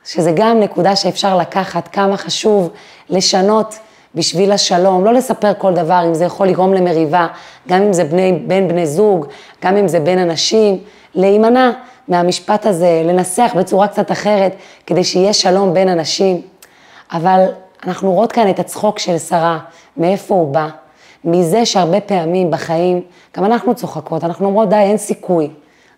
שזה 0.05 0.33
גם 0.35 0.61
נקודה 0.61 0.97
שאפשר 0.97 1.37
לקחת, 1.37 1.89
כמה 1.89 2.17
חשוב 2.17 2.71
לשנות 3.11 3.79
בשביל 4.15 4.53
השלום, 4.53 5.05
לא 5.05 5.13
לספר 5.13 5.53
כל 5.59 5.75
דבר, 5.75 6.03
אם 6.07 6.15
זה 6.15 6.25
יכול 6.25 6.47
לגרום 6.47 6.75
למריבה, 6.75 7.27
גם 7.69 7.83
אם 7.83 7.93
זה 7.93 8.05
בני, 8.05 8.33
בין 8.47 8.69
בני 8.69 8.87
זוג, 8.87 9.27
גם 9.65 9.77
אם 9.77 9.89
זה 9.89 10.01
בין 10.01 10.19
אנשים, 10.19 10.79
להימנע 11.15 11.71
מהמשפט 12.09 12.67
הזה, 12.67 13.03
לנסח 13.05 13.53
בצורה 13.57 13.89
קצת 13.89 14.13
אחרת, 14.13 14.57
כדי 14.87 15.05
שיהיה 15.05 15.33
שלום 15.33 15.75
בין 15.75 15.89
אנשים. 15.89 16.41
אבל 17.13 17.45
אנחנו 17.87 18.13
רואות 18.13 18.33
כאן 18.33 18.51
את 18.51 18.59
הצחוק 18.59 18.99
של 18.99 19.19
שרה, 19.19 19.59
מאיפה 19.97 20.35
הוא 20.35 20.55
בא? 20.55 20.69
מזה 21.25 21.67
שהרבה 21.67 22.01
פעמים 22.01 22.51
בחיים, 22.51 23.01
גם 23.37 23.45
אנחנו 23.45 23.75
צוחקות, 23.75 24.25
אנחנו 24.25 24.47
אומרות, 24.47 24.69
די, 24.69 24.77
אין 24.77 24.97
סיכוי. 24.97 25.51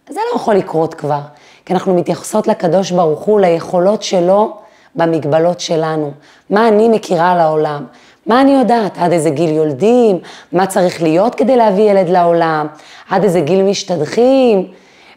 זה 0.08 0.20
לא 0.30 0.36
יכול 0.36 0.54
לקרות 0.54 0.94
כבר, 0.94 1.20
כי 1.64 1.72
אנחנו 1.72 1.94
מתייחסות 1.94 2.46
לקדוש 2.46 2.90
ברוך 2.90 3.20
הוא, 3.20 3.40
ליכולות 3.40 4.02
שלו 4.02 4.56
במגבלות 4.94 5.60
שלנו. 5.60 6.12
מה 6.50 6.68
אני 6.68 6.88
מכירה 6.88 7.32
על 7.32 7.40
העולם, 7.40 7.84
מה 8.26 8.40
אני 8.40 8.52
יודעת? 8.52 8.98
עד 8.98 9.12
איזה 9.12 9.30
גיל 9.30 9.50
יולדים? 9.50 10.18
מה 10.52 10.66
צריך 10.66 11.02
להיות 11.02 11.34
כדי 11.34 11.56
להביא 11.56 11.90
ילד 11.90 12.08
לעולם? 12.08 12.66
עד 13.10 13.24
איזה 13.24 13.40
גיל 13.40 13.62
משתדכים? 13.62 14.66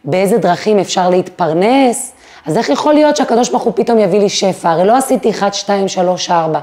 באיזה 0.05 0.37
דרכים 0.37 0.79
אפשר 0.79 1.09
להתפרנס? 1.09 2.13
אז 2.45 2.57
איך 2.57 2.69
יכול 2.69 2.93
להיות 2.93 3.15
שהקדוש 3.15 3.49
ברוך 3.49 3.63
הוא 3.63 3.73
פתאום 3.75 3.99
יביא 3.99 4.19
לי 4.19 4.29
שפע? 4.29 4.69
הרי 4.69 4.85
לא 4.85 4.97
עשיתי 4.97 5.29
1, 5.29 5.53
2, 5.53 5.87
3, 5.87 6.31
4. 6.31 6.59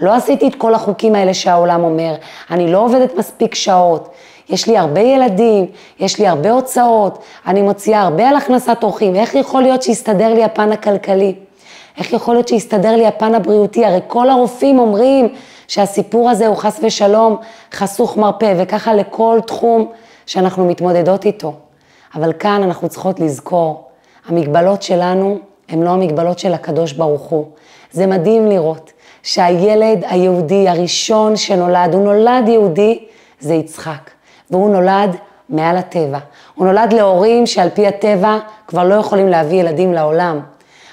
לא 0.00 0.14
עשיתי 0.14 0.48
את 0.48 0.54
כל 0.54 0.74
החוקים 0.74 1.14
האלה 1.14 1.34
שהעולם 1.34 1.84
אומר. 1.84 2.14
אני 2.50 2.72
לא 2.72 2.78
עובדת 2.78 3.14
מספיק 3.14 3.54
שעות. 3.54 4.08
יש 4.48 4.66
לי 4.66 4.78
הרבה 4.78 5.00
ילדים, 5.00 5.66
יש 6.00 6.18
לי 6.18 6.26
הרבה 6.26 6.50
הוצאות, 6.50 7.18
אני 7.46 7.62
מוציאה 7.62 8.00
הרבה 8.00 8.28
על 8.28 8.36
הכנסת 8.36 8.82
אורחים. 8.82 9.14
איך 9.14 9.34
יכול 9.34 9.62
להיות 9.62 9.82
שיסתדר 9.82 10.34
לי 10.34 10.44
הפן 10.44 10.72
הכלכלי? 10.72 11.34
איך 11.98 12.12
יכול 12.12 12.34
להיות 12.34 12.48
שיסתדר 12.48 12.96
לי 12.96 13.06
הפן 13.06 13.34
הבריאותי? 13.34 13.84
הרי 13.84 14.00
כל 14.06 14.30
הרופאים 14.30 14.78
אומרים 14.78 15.28
שהסיפור 15.68 16.30
הזה 16.30 16.46
הוא 16.46 16.56
חס 16.56 16.80
ושלום 16.82 17.36
חסוך 17.72 18.16
מרפא, 18.16 18.54
וככה 18.58 18.94
לכל 18.94 19.38
תחום 19.46 19.92
שאנחנו 20.26 20.66
מתמודדות 20.66 21.24
איתו. 21.24 21.54
אבל 22.14 22.32
כאן 22.38 22.62
אנחנו 22.62 22.88
צריכות 22.88 23.20
לזכור, 23.20 23.88
המגבלות 24.26 24.82
שלנו 24.82 25.38
הן 25.68 25.82
לא 25.82 25.90
המגבלות 25.90 26.38
של 26.38 26.54
הקדוש 26.54 26.92
ברוך 26.92 27.22
הוא. 27.22 27.46
זה 27.92 28.06
מדהים 28.06 28.46
לראות 28.46 28.92
שהילד 29.22 30.04
היהודי 30.08 30.68
הראשון 30.68 31.36
שנולד, 31.36 31.94
הוא 31.94 32.04
נולד 32.04 32.48
יהודי, 32.48 33.04
זה 33.40 33.54
יצחק. 33.54 34.10
והוא 34.50 34.70
נולד 34.70 35.16
מעל 35.48 35.76
הטבע. 35.76 36.18
הוא 36.54 36.66
נולד 36.66 36.92
להורים 36.92 37.46
שעל 37.46 37.68
פי 37.70 37.86
הטבע 37.86 38.38
כבר 38.66 38.84
לא 38.84 38.94
יכולים 38.94 39.28
להביא 39.28 39.60
ילדים 39.60 39.92
לעולם. 39.92 40.40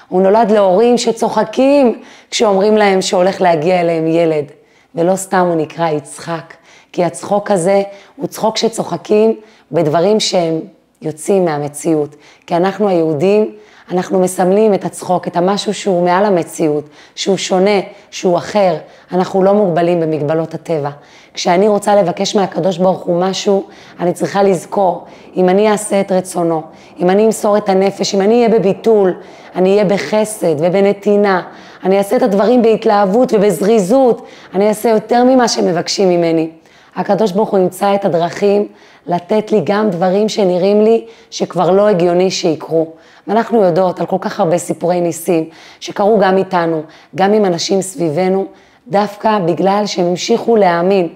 הוא 0.08 0.22
נולד 0.22 0.50
להורים 0.50 0.98
שצוחקים 0.98 2.02
כשאומרים 2.30 2.76
להם 2.76 3.02
שהולך 3.02 3.40
להגיע 3.40 3.80
אליהם 3.80 4.06
ילד. 4.06 4.44
ולא 4.94 5.16
סתם 5.16 5.46
הוא 5.46 5.54
נקרא 5.54 5.88
יצחק, 5.88 6.54
כי 6.92 7.04
הצחוק 7.04 7.50
הזה 7.50 7.82
הוא 8.16 8.26
צחוק 8.26 8.56
שצוחקים 8.56 9.36
בדברים 9.72 10.20
שהם 10.20 10.60
יוצאים 11.02 11.44
מהמציאות. 11.44 12.16
כי 12.46 12.56
אנחנו 12.56 12.88
היהודים, 12.88 13.54
אנחנו 13.90 14.20
מסמלים 14.20 14.74
את 14.74 14.84
הצחוק, 14.84 15.28
את 15.28 15.36
המשהו 15.36 15.74
שהוא 15.74 16.04
מעל 16.04 16.24
המציאות, 16.24 16.84
שהוא 17.14 17.36
שונה, 17.36 17.80
שהוא 18.10 18.38
אחר. 18.38 18.76
אנחנו 19.12 19.42
לא 19.42 19.54
מוגבלים 19.54 20.00
במגבלות 20.00 20.54
הטבע. 20.54 20.90
כשאני 21.34 21.68
רוצה 21.68 21.96
לבקש 21.96 22.36
מהקדוש 22.36 22.78
ברוך 22.78 23.02
הוא 23.02 23.20
משהו, 23.20 23.66
אני 24.00 24.12
צריכה 24.12 24.42
לזכור, 24.42 25.04
אם 25.36 25.48
אני 25.48 25.70
אעשה 25.70 26.00
את 26.00 26.12
רצונו, 26.12 26.62
אם 26.98 27.10
אני 27.10 27.26
אמסור 27.26 27.56
את 27.56 27.68
הנפש, 27.68 28.14
אם 28.14 28.20
אני 28.20 28.34
אהיה 28.34 28.58
בביטול, 28.58 29.14
אני 29.54 29.72
אהיה 29.72 29.84
בחסד 29.84 30.54
ובנתינה, 30.58 31.42
אני 31.86 31.98
אעשה 31.98 32.16
את 32.16 32.22
הדברים 32.22 32.62
בהתלהבות 32.62 33.32
ובזריזות, 33.32 34.26
אני 34.54 34.68
אעשה 34.68 34.88
יותר 34.88 35.24
ממה 35.24 35.48
שמבקשים 35.48 36.08
ממני. 36.08 36.50
הקדוש 36.96 37.32
ברוך 37.32 37.50
הוא 37.50 37.58
ימצא 37.58 37.94
את 37.94 38.04
הדרכים 38.04 38.68
לתת 39.06 39.52
לי 39.52 39.60
גם 39.64 39.90
דברים 39.90 40.28
שנראים 40.28 40.82
לי 40.82 41.04
שכבר 41.30 41.70
לא 41.70 41.88
הגיוני 41.88 42.30
שיקרו. 42.30 42.86
ואנחנו 43.26 43.62
יודעות 43.62 44.00
על 44.00 44.06
כל 44.06 44.16
כך 44.20 44.40
הרבה 44.40 44.58
סיפורי 44.58 45.00
ניסים 45.00 45.48
שקרו 45.80 46.18
גם 46.18 46.36
איתנו, 46.36 46.82
גם 47.14 47.32
עם 47.32 47.44
אנשים 47.44 47.82
סביבנו, 47.82 48.46
דווקא 48.88 49.38
בגלל 49.38 49.82
שהם 49.86 50.06
המשיכו 50.06 50.56
להאמין. 50.56 51.08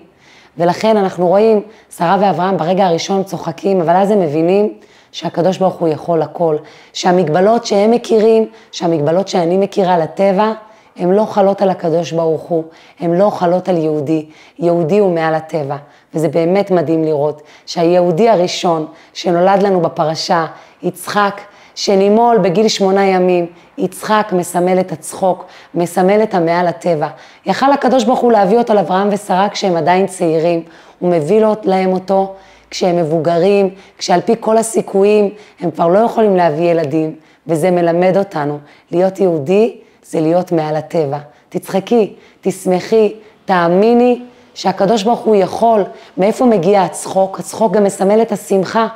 ולכן 0.59 0.97
אנחנו 0.97 1.29
רואים, 1.29 1.61
שרה 1.97 2.17
ואברהם 2.21 2.57
ברגע 2.57 2.87
הראשון 2.87 3.23
צוחקים, 3.23 3.81
אבל 3.81 3.97
אז 3.97 4.11
הם 4.11 4.21
מבינים 4.21 4.75
שהקדוש 5.13 5.59
ברוך 5.59 5.75
הוא 5.75 5.89
יכול 5.89 6.23
הכל, 6.23 6.57
שהמגבלות 6.93 7.67
שהם 7.67 7.91
מכירים, 7.91 8.47
שהמגבלות 8.73 9.29
שאני 9.29 9.57
מכירה 9.57 9.99
לטבע, 9.99 10.53
הן 10.97 11.11
לא 11.11 11.25
חלות 11.25 11.63
על 11.63 11.71
הקדוש 11.71 12.13
ברוך 12.13 12.43
הוא, 12.43 12.65
הן 13.01 13.15
לא 13.15 13.31
חלות 13.31 13.69
על 13.69 13.77
יהודי, 13.77 14.27
יהודי 14.59 14.99
הוא 14.99 15.15
מעל 15.15 15.35
הטבע, 15.35 15.77
וזה 16.15 16.29
באמת 16.29 16.71
מדהים 16.71 17.05
לראות 17.05 17.43
שהיהודי 17.67 18.29
הראשון 18.29 18.87
שנולד 19.13 19.63
לנו 19.63 19.81
בפרשה, 19.81 20.47
יצחק, 20.83 21.41
שנימול 21.75 22.39
בגיל 22.39 22.69
שמונה 22.69 23.07
ימים, 23.07 23.47
יצחק 23.79 24.29
מסמל 24.33 24.81
את 24.81 24.93
הצחוק, 24.93 25.45
מסמל 25.75 26.23
את 26.23 26.35
המעל 26.35 26.67
הטבע. 26.67 27.09
יכל 27.47 27.73
הקדוש 27.73 28.05
ברוך 28.05 28.21
הוא 28.21 28.33
להביא 28.33 28.59
אותו 28.59 28.75
לאברהם 28.75 29.09
ושרה 29.13 29.49
כשהם 29.49 29.77
עדיין 29.77 30.07
צעירים, 30.07 30.63
הוא 30.99 31.11
מביא 31.11 31.45
להם 31.65 31.93
אותו 31.93 32.35
כשהם 32.71 32.97
מבוגרים, 32.97 33.71
כשעל 33.99 34.21
פי 34.21 34.35
כל 34.41 34.59
הסיכויים 34.59 35.31
הם 35.61 35.71
כבר 35.71 35.89
לא 35.89 35.99
יכולים 35.99 36.37
להביא 36.37 36.71
ילדים, 36.71 37.15
וזה 37.47 37.71
מלמד 37.71 38.17
אותנו, 38.17 38.59
להיות 38.91 39.21
יהודי 39.21 39.77
זה 40.03 40.21
להיות 40.21 40.53
מעל 40.53 40.77
הטבע. 40.77 41.19
תצחקי, 41.49 42.13
תשמחי, 42.41 43.15
תאמיני 43.45 44.23
שהקדוש 44.55 45.03
ברוך 45.03 45.21
הוא 45.21 45.37
יכול. 45.37 45.83
מאיפה 46.17 46.45
מגיע 46.45 46.83
הצחוק? 46.83 47.41
הצחוק 47.41 47.73
גם 47.73 47.85
מסמל 47.85 48.23
את 48.23 48.33
השמחה. 48.33 48.87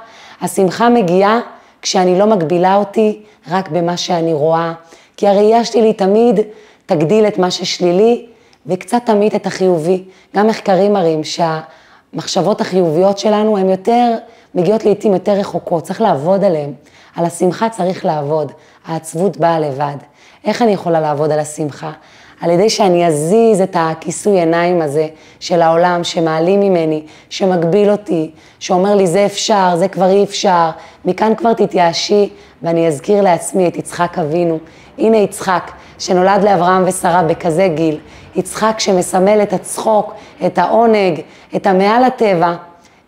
השמחה 0.41 0.89
מגיעה 0.89 1.41
כשאני 1.83 2.19
לא 2.19 2.27
מגבילה 2.27 2.77
אותי 2.77 3.23
רק 3.51 3.69
במה 3.69 3.97
שאני 3.97 4.33
רואה, 4.33 4.73
כי 5.17 5.29
הראייה 5.29 5.65
שלי 5.65 5.93
תמיד 5.93 6.41
תגדיל 6.87 7.27
את 7.27 7.39
מה 7.39 7.51
ששלילי 7.51 8.27
וקצת 8.67 9.03
תמיד 9.05 9.35
את 9.35 9.47
החיובי. 9.47 10.03
גם 10.37 10.47
מחקרים 10.47 10.93
מראים 10.93 11.25
שהמחשבות 12.15 12.61
החיוביות 12.61 13.19
שלנו 13.19 13.59
הן 13.59 13.69
יותר, 13.69 14.15
מגיעות 14.55 14.85
לעיתים 14.85 15.13
יותר 15.13 15.33
רחוקות, 15.33 15.85
צריך 15.85 16.01
לעבוד 16.01 16.45
עליהן. 16.45 16.73
על 17.17 17.25
השמחה 17.25 17.69
צריך 17.69 18.05
לעבוד, 18.05 18.53
העצבות 18.87 19.37
באה 19.37 19.61
לבד. 19.61 19.97
איך 20.45 20.63
אני 20.63 20.73
יכולה 20.73 21.01
לעבוד 21.01 21.31
על 21.31 21.39
השמחה? 21.39 21.93
על 22.41 22.51
ידי 22.51 22.71
שאני 22.71 23.07
אזיז 23.07 23.61
את 23.61 23.77
הכיסוי 23.79 24.39
עיניים 24.39 24.83
הזה 24.83 25.09
של 25.41 25.63
העולם 25.63 26.05
שמעלים 26.05 26.61
ממני, 26.61 27.03
שמגביל 27.31 27.91
אותי, 27.91 28.31
שאומר 28.59 28.95
לי 28.95 29.07
זה 29.07 29.27
אפשר, 29.27 29.75
זה 29.77 29.89
כבר 29.89 30.11
אי 30.11 30.25
אפשר, 30.25 30.71
מכאן 31.05 31.35
כבר 31.35 31.53
תתייאשי, 31.53 32.31
ואני 32.63 32.89
אזכיר 32.89 33.23
לעצמי 33.23 33.69
את 33.69 33.77
יצחק 33.77 34.19
אבינו. 34.19 34.59
הנה 34.99 35.17
יצחק, 35.17 35.71
שנולד 35.99 36.43
לאברהם 36.43 36.85
ושרה 36.87 37.23
בכזה 37.23 37.69
גיל, 37.75 37.99
יצחק 38.37 38.81
שמסמל 38.81 39.43
את 39.43 39.53
הצחוק, 39.53 40.15
את 40.47 40.59
העונג, 40.59 41.21
את 41.57 41.67
המעל 41.67 42.05
הטבע. 42.05 42.55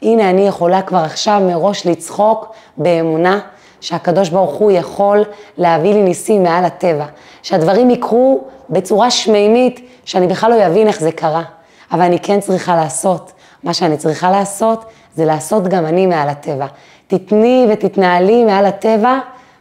הנה 0.02 0.30
אני 0.30 0.48
יכולה 0.48 0.82
כבר 0.82 0.98
עכשיו 0.98 1.40
מראש 1.46 1.86
לצחוק 1.86 2.52
באמונה 2.76 3.40
שהקדוש 3.80 4.28
ברוך 4.28 4.54
הוא 4.54 4.70
יכול 4.70 5.24
להביא 5.58 5.94
לי 5.94 6.02
ניסים 6.02 6.42
מעל 6.42 6.64
הטבע, 6.64 7.04
שהדברים 7.42 7.90
יקרו 7.90 8.44
בצורה 8.70 9.10
שמימית, 9.10 9.80
שאני 10.04 10.26
בכלל 10.26 10.50
לא 10.50 10.66
אבין 10.66 10.88
איך 10.88 11.00
זה 11.00 11.12
קרה, 11.12 11.42
אבל 11.92 12.02
אני 12.02 12.18
כן 12.18 12.40
צריכה 12.40 12.76
לעשות. 12.76 13.32
מה 13.62 13.74
שאני 13.74 13.96
צריכה 13.96 14.30
לעשות, 14.30 14.84
זה 15.16 15.24
לעשות 15.24 15.68
גם 15.68 15.86
אני 15.86 16.06
מעל 16.06 16.28
הטבע. 16.28 16.66
תתני 17.06 17.66
ותתנהלי 17.70 18.44
מעל 18.44 18.66
הטבע, 18.66 19.18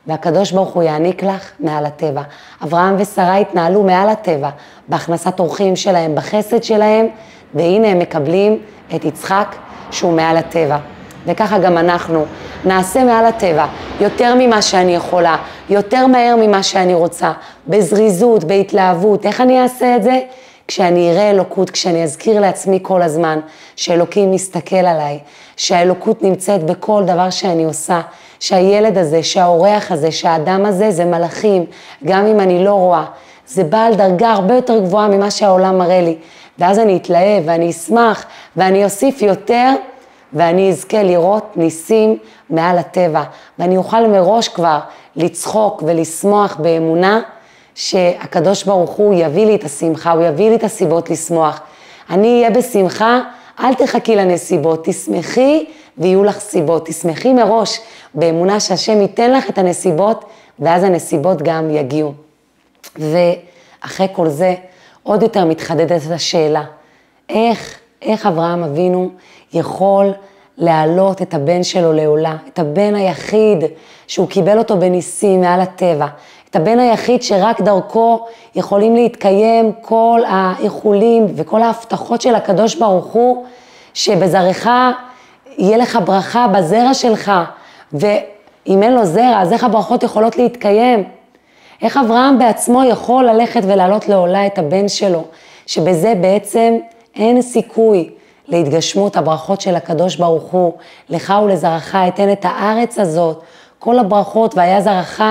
והקדוש 0.08 0.52
ברוך 0.52 0.74
הוא 0.74 0.84
יעניק 0.84 1.24
לך 1.24 1.52
מעל 1.60 1.86
הטבע. 1.86 2.22
אברהם 2.64 2.96
ושרה 2.98 3.38
התנהלו 3.38 3.84
מעל 3.84 4.10
הטבע, 4.10 4.50
בהכנסת 4.88 5.40
אורחים 5.40 5.76
שלהם, 5.76 6.16
בחסד 6.16 6.64
שלהם, 6.64 7.08
והנה 7.54 7.88
הם 7.88 8.00
מקבלים 8.00 8.60
את 8.96 9.06
יצחק 9.06 9.56
שהוא 9.92 10.14
מעל 10.14 10.38
הטבע. 10.38 10.78
וככה 11.26 11.60
גם 11.60 11.78
אנחנו 11.78 12.26
נעשה 12.66 13.04
מעל 13.04 13.26
הטבע 13.26 13.66
יותר 14.02 14.36
ממה 14.40 14.62
שאני 14.62 14.96
יכולה, 14.96 15.36
יותר 15.70 16.08
מהר 16.08 16.36
ממה 16.36 16.64
שאני 16.64 16.94
רוצה, 16.94 17.32
בזריזות, 17.68 18.44
בהתלהבות. 18.44 19.26
איך 19.26 19.42
אני 19.42 19.62
אעשה 19.62 19.96
את 19.96 20.04
זה? 20.04 20.20
כשאני 20.68 21.12
אראה 21.12 21.30
אלוקות, 21.30 21.70
כשאני 21.70 22.04
אזכיר 22.04 22.40
לעצמי 22.40 22.80
כל 22.82 23.02
הזמן 23.02 23.40
שאלוקים 23.76 24.32
מסתכל 24.32 24.76
עליי, 24.76 25.20
שהאלוקות 25.58 26.24
נמצאת 26.24 26.64
בכל 26.64 27.04
דבר 27.06 27.30
שאני 27.30 27.64
עושה, 27.64 28.02
שהילד 28.48 28.98
הזה, 28.98 29.24
שהאורח 29.24 29.92
הזה, 29.92 30.12
שהאדם 30.12 30.66
הזה 30.66 30.92
זה 30.92 31.06
מלאכים, 31.06 31.66
גם 32.06 32.26
אם 32.26 32.40
אני 32.40 32.64
לא 32.64 32.74
רואה. 32.74 33.06
זה 33.48 33.64
בעל 33.64 33.96
דרגה 33.96 34.32
הרבה 34.32 34.56
יותר 34.56 34.80
גבוהה 34.80 35.08
ממה 35.08 35.32
שהעולם 35.32 35.78
מראה 35.78 36.02
לי. 36.02 36.16
ואז 36.60 36.80
אני 36.80 36.98
אתלהב 36.98 37.44
ואני 37.46 37.70
אשמח 37.70 38.26
ואני 38.56 38.84
אוסיף 38.84 39.22
יותר 39.22 39.72
ואני 40.34 40.70
אזכה 40.70 41.04
לראות 41.04 41.58
ניסים 41.58 42.18
מעל 42.50 42.78
הטבע, 42.78 43.24
ואני 43.60 43.78
אוכל 43.78 44.08
מראש 44.08 44.48
כבר 44.48 44.80
לצחוק 45.16 45.84
ולשמוח 45.86 46.56
באמונה 46.56 47.22
שהקדוש 47.76 48.64
ברוך 48.64 48.92
הוא 48.92 49.14
יביא 49.18 49.46
לי 49.46 49.56
את 49.56 49.64
השמחה, 49.64 50.12
הוא 50.12 50.24
יביא 50.24 50.50
לי 50.50 50.56
את 50.56 50.64
הסיבות 50.64 51.10
לשמוח. 51.10 51.60
אני 52.10 52.40
אהיה 52.40 52.50
בשמחה, 52.50 53.20
אל 53.60 53.74
תחכי 53.74 54.16
לנסיבות, 54.16 54.86
תשמחי 54.86 55.66
ויהיו 55.98 56.24
לך 56.24 56.40
סיבות. 56.40 56.88
תשמחי 56.88 57.34
מראש 57.34 57.80
באמונה 58.16 58.60
שהשם 58.60 59.02
ייתן 59.02 59.32
לך 59.32 59.50
את 59.50 59.58
הנסיבות, 59.58 60.26
ואז 60.60 60.84
הנסיבות 60.84 61.42
גם 61.42 61.70
יגיעו. 61.70 62.14
ואחרי 62.96 64.08
כל 64.12 64.30
זה, 64.30 64.56
עוד 65.04 65.24
יותר 65.24 65.46
מתחדדת 65.46 66.02
השאלה, 66.12 66.64
איך, 67.30 67.80
איך 68.02 68.26
אברהם 68.26 68.64
אבינו 68.64 69.10
יכול 69.54 70.12
להעלות 70.58 71.22
את 71.22 71.34
הבן 71.34 71.64
שלו 71.64 71.94
לעולה, 71.94 72.36
את 72.48 72.60
הבן 72.60 72.96
היחיד 72.96 73.64
שהוא 74.08 74.28
קיבל 74.28 74.58
אותו 74.58 74.78
בניסים 74.78 75.42
מעל 75.42 75.62
הטבע, 75.62 76.08
את 76.50 76.56
הבן 76.56 76.80
היחיד 76.80 77.24
שרק 77.24 77.62
דרכו 77.62 78.26
יכולים 78.56 78.96
להתקיים 78.96 79.72
כל 79.82 80.22
האיחולים 80.28 81.26
וכל 81.36 81.62
ההבטחות 81.62 82.22
של 82.22 82.36
הקדוש 82.36 82.76
ברוך 82.76 83.06
הוא, 83.06 83.46
שבזרעך 83.94 84.70
יהיה 85.58 85.78
לך 85.78 86.00
ברכה 86.06 86.48
בזרע 86.48 86.94
שלך, 86.94 87.32
ואם 87.94 88.84
אין 88.84 88.94
לו 88.94 89.06
זרע, 89.06 89.42
אז 89.42 89.54
איך 89.54 89.64
הברכות 89.64 90.04
יכולות 90.04 90.38
להתקיים? 90.38 91.04
איך 91.82 91.98
אברהם 91.98 92.40
בעצמו 92.40 92.84
יכול 92.84 93.26
ללכת 93.26 93.62
ולהעלות 93.64 94.10
לעולה 94.10 94.46
את 94.46 94.58
הבן 94.58 94.88
שלו, 94.88 95.24
שבזה 95.66 96.14
בעצם 96.22 96.78
אין 97.16 97.42
סיכוי 97.42 98.10
להתגשמות 98.48 99.18
הברכות 99.18 99.62
של 99.62 99.76
הקדוש 99.76 100.16
ברוך 100.16 100.52
הוא, 100.52 100.74
לך 101.10 101.34
ולזרעך 101.44 101.96
אתן 101.96 102.32
את 102.32 102.46
הארץ 102.46 103.00
הזאת, 103.00 103.44
כל 103.80 104.00
הברכות, 104.00 104.56
והיה 104.56 104.82
זרעך 104.82 105.22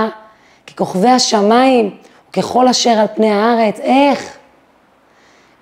ככוכבי 0.66 1.08
השמיים, 1.08 1.96
וככל 2.30 2.68
אשר 2.68 2.90
על 2.90 3.06
פני 3.14 3.30
הארץ, 3.30 3.80
איך? 3.80 4.36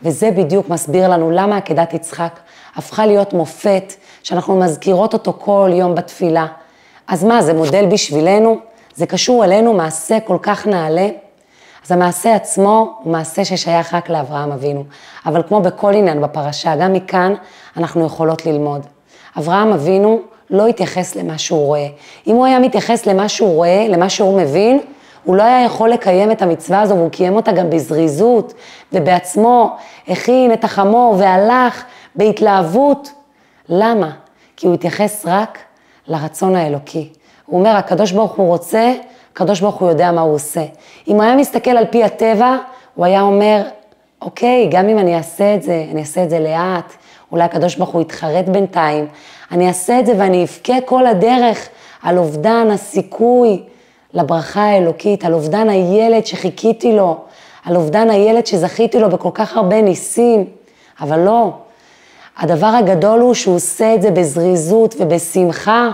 וזה 0.02 0.30
בדיוק 0.30 0.68
מסביר 0.68 1.08
לנו 1.08 1.30
למה 1.30 1.56
עקדת 1.56 1.94
יצחק 1.94 2.40
הפכה 2.76 3.06
להיות 3.06 3.32
מופת, 3.32 3.92
שאנחנו 4.22 4.58
מזכירות 4.58 5.12
אותו 5.12 5.32
כל 5.38 5.70
יום 5.72 5.94
בתפילה. 5.94 6.46
אז 7.12 7.24
מה, 7.24 7.42
זה 7.42 7.54
מודל 7.54 7.86
בשבילנו? 7.86 8.58
זה 8.94 9.06
קשור 9.06 9.44
אלינו, 9.44 9.72
מעשה 9.72 10.20
כל 10.20 10.36
כך 10.42 10.66
נעלה? 10.66 11.08
אז 11.84 11.92
המעשה 11.92 12.34
עצמו 12.34 12.94
הוא 13.02 13.12
מעשה 13.12 13.44
ששייך 13.44 13.94
רק 13.94 14.10
לאברהם 14.10 14.52
אבינו. 14.52 14.84
אבל 15.26 15.42
כמו 15.48 15.60
בכל 15.60 15.94
עניין 15.94 16.20
בפרשה, 16.22 16.76
גם 16.76 16.92
מכאן 16.92 17.34
אנחנו 17.76 18.06
יכולות 18.06 18.46
ללמוד. 18.46 18.86
אברהם 19.38 19.72
אבינו 19.72 20.20
לא 20.50 20.66
התייחס 20.66 21.16
למה 21.16 21.38
שהוא 21.38 21.66
רואה. 21.66 21.86
אם 22.26 22.34
הוא 22.34 22.46
היה 22.46 22.58
מתייחס 22.58 23.06
למה 23.06 23.28
שהוא 23.28 23.54
רואה, 23.54 23.86
למה 23.88 24.08
שהוא 24.08 24.40
מבין, 24.40 24.80
הוא 25.24 25.36
לא 25.36 25.42
היה 25.42 25.64
יכול 25.64 25.90
לקיים 25.90 26.32
את 26.32 26.42
המצווה 26.42 26.80
הזו, 26.80 26.96
והוא 26.96 27.10
קיים 27.10 27.36
אותה 27.36 27.52
גם 27.52 27.70
בזריזות, 27.70 28.54
ובעצמו 28.92 29.76
הכין 30.08 30.52
את 30.52 30.64
החמור 30.64 31.16
והלך 31.18 31.84
בהתלהבות. 32.14 33.12
למה? 33.68 34.10
כי 34.56 34.66
הוא 34.66 34.74
התייחס 34.74 35.26
רק 35.26 35.58
לרצון 36.06 36.56
האלוקי. 36.56 37.08
הוא 37.46 37.58
אומר, 37.58 37.70
הקדוש 37.70 38.12
ברוך 38.12 38.32
הוא 38.32 38.46
רוצה, 38.46 38.92
הקדוש 39.32 39.60
ברוך 39.60 39.74
הוא 39.74 39.88
יודע 39.88 40.12
מה 40.12 40.20
הוא 40.20 40.34
עושה. 40.34 40.64
אם 41.08 41.14
הוא 41.14 41.22
היה 41.22 41.36
מסתכל 41.36 41.70
על 41.70 41.84
פי 41.90 42.04
הטבע, 42.04 42.56
הוא 42.94 43.04
היה 43.04 43.20
אומר, 43.22 43.62
אוקיי, 44.22 44.68
גם 44.70 44.88
אם 44.88 44.98
אני 44.98 45.16
אעשה 45.16 45.54
את 45.54 45.62
זה, 45.62 45.86
אני 45.90 46.00
אעשה 46.00 46.24
את 46.24 46.30
זה 46.30 46.40
לאט, 46.40 46.92
אולי 47.32 47.44
הקדוש 47.44 47.76
ברוך 47.76 47.90
הוא 47.90 48.02
יתחרט 48.02 48.44
בינתיים, 48.44 49.06
אני 49.50 49.68
אעשה 49.68 50.00
את 50.00 50.06
זה 50.06 50.12
ואני 50.18 50.44
אבכה 50.44 50.80
כל 50.84 51.06
הדרך 51.06 51.68
על 52.02 52.18
אובדן 52.18 52.70
הסיכוי 52.70 53.62
לברכה 54.14 54.62
האלוקית, 54.62 55.24
על 55.24 55.34
אובדן 55.34 55.68
הילד 55.68 56.26
שחיכיתי 56.26 56.92
לו, 56.92 57.16
על 57.64 57.76
אובדן 57.76 58.10
הילד 58.10 58.46
שזכיתי 58.46 59.00
לו 59.00 59.10
בכל 59.10 59.30
כך 59.34 59.56
הרבה 59.56 59.82
ניסים, 59.82 60.44
אבל 61.00 61.18
לא. 61.18 61.52
הדבר 62.38 62.66
הגדול 62.66 63.20
הוא 63.20 63.34
שהוא 63.34 63.54
עושה 63.54 63.94
את 63.94 64.02
זה 64.02 64.10
בזריזות 64.10 64.94
ובשמחה, 64.98 65.90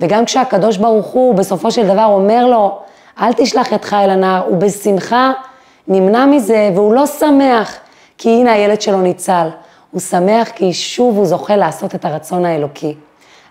וגם 0.00 0.24
כשהקדוש 0.24 0.76
ברוך 0.76 1.06
הוא 1.06 1.34
בסופו 1.34 1.70
של 1.70 1.86
דבר 1.86 2.04
אומר 2.04 2.46
לו, 2.46 2.78
אל 3.20 3.32
תשלח 3.32 3.72
ידך 3.72 3.92
אל 3.92 4.10
הנער, 4.10 4.44
הוא 4.46 4.56
בשמחה 4.56 5.32
נמנע 5.88 6.26
מזה 6.26 6.70
והוא 6.74 6.94
לא 6.94 7.06
שמח 7.06 7.76
כי 8.18 8.28
הנה 8.28 8.52
הילד 8.52 8.80
שלו 8.80 9.00
ניצל, 9.00 9.48
הוא 9.90 10.00
שמח 10.00 10.48
כי 10.48 10.72
שוב 10.72 11.16
הוא 11.16 11.26
זוכה 11.26 11.56
לעשות 11.56 11.94
את 11.94 12.04
הרצון 12.04 12.44
האלוקי. 12.44 12.94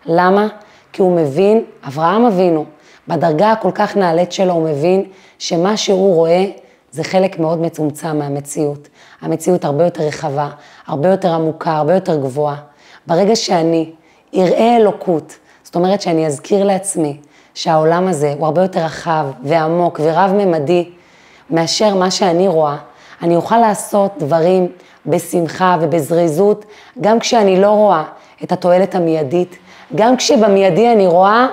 למה? 0.05 0.47
כי 0.93 1.01
הוא 1.01 1.15
מבין, 1.15 1.63
אברהם 1.87 2.25
אבינו, 2.25 2.65
בדרגה 3.07 3.51
הכל 3.51 3.71
כך 3.75 3.97
נעלית 3.97 4.31
שלו 4.31 4.53
הוא 4.53 4.69
מבין 4.69 5.03
שמה 5.39 5.77
שהוא 5.77 6.15
רואה 6.15 6.45
זה 6.91 7.03
חלק 7.03 7.39
מאוד 7.39 7.61
מצומצם 7.61 8.17
מהמציאות. 8.17 8.87
המציאות 9.21 9.65
הרבה 9.65 9.83
יותר 9.83 10.03
רחבה, 10.03 10.49
הרבה 10.87 11.09
יותר 11.09 11.33
עמוקה, 11.33 11.71
הרבה 11.71 11.93
יותר 11.93 12.15
גבוהה. 12.15 12.55
ברגע 13.07 13.35
שאני 13.35 13.91
אראה 14.35 14.77
אלוקות, 14.77 15.35
זאת 15.63 15.75
אומרת 15.75 16.01
שאני 16.01 16.27
אזכיר 16.27 16.63
לעצמי 16.63 17.17
שהעולם 17.53 18.07
הזה 18.07 18.33
הוא 18.37 18.45
הרבה 18.45 18.61
יותר 18.61 18.79
רחב 18.79 19.25
ועמוק 19.43 19.99
ורב-ממדי 20.03 20.89
מאשר 21.49 21.95
מה 21.95 22.11
שאני 22.11 22.47
רואה, 22.47 22.77
אני 23.21 23.35
אוכל 23.35 23.57
לעשות 23.57 24.11
דברים 24.17 24.67
בשמחה 25.05 25.77
ובזריזות, 25.81 26.65
גם 27.01 27.19
כשאני 27.19 27.61
לא 27.61 27.69
רואה 27.69 28.03
את 28.43 28.51
התועלת 28.51 28.95
המיידית, 28.95 29.57
גם 29.95 30.17
כשבמיידי 30.17 30.91
אני 30.91 31.07
רואה 31.07 31.47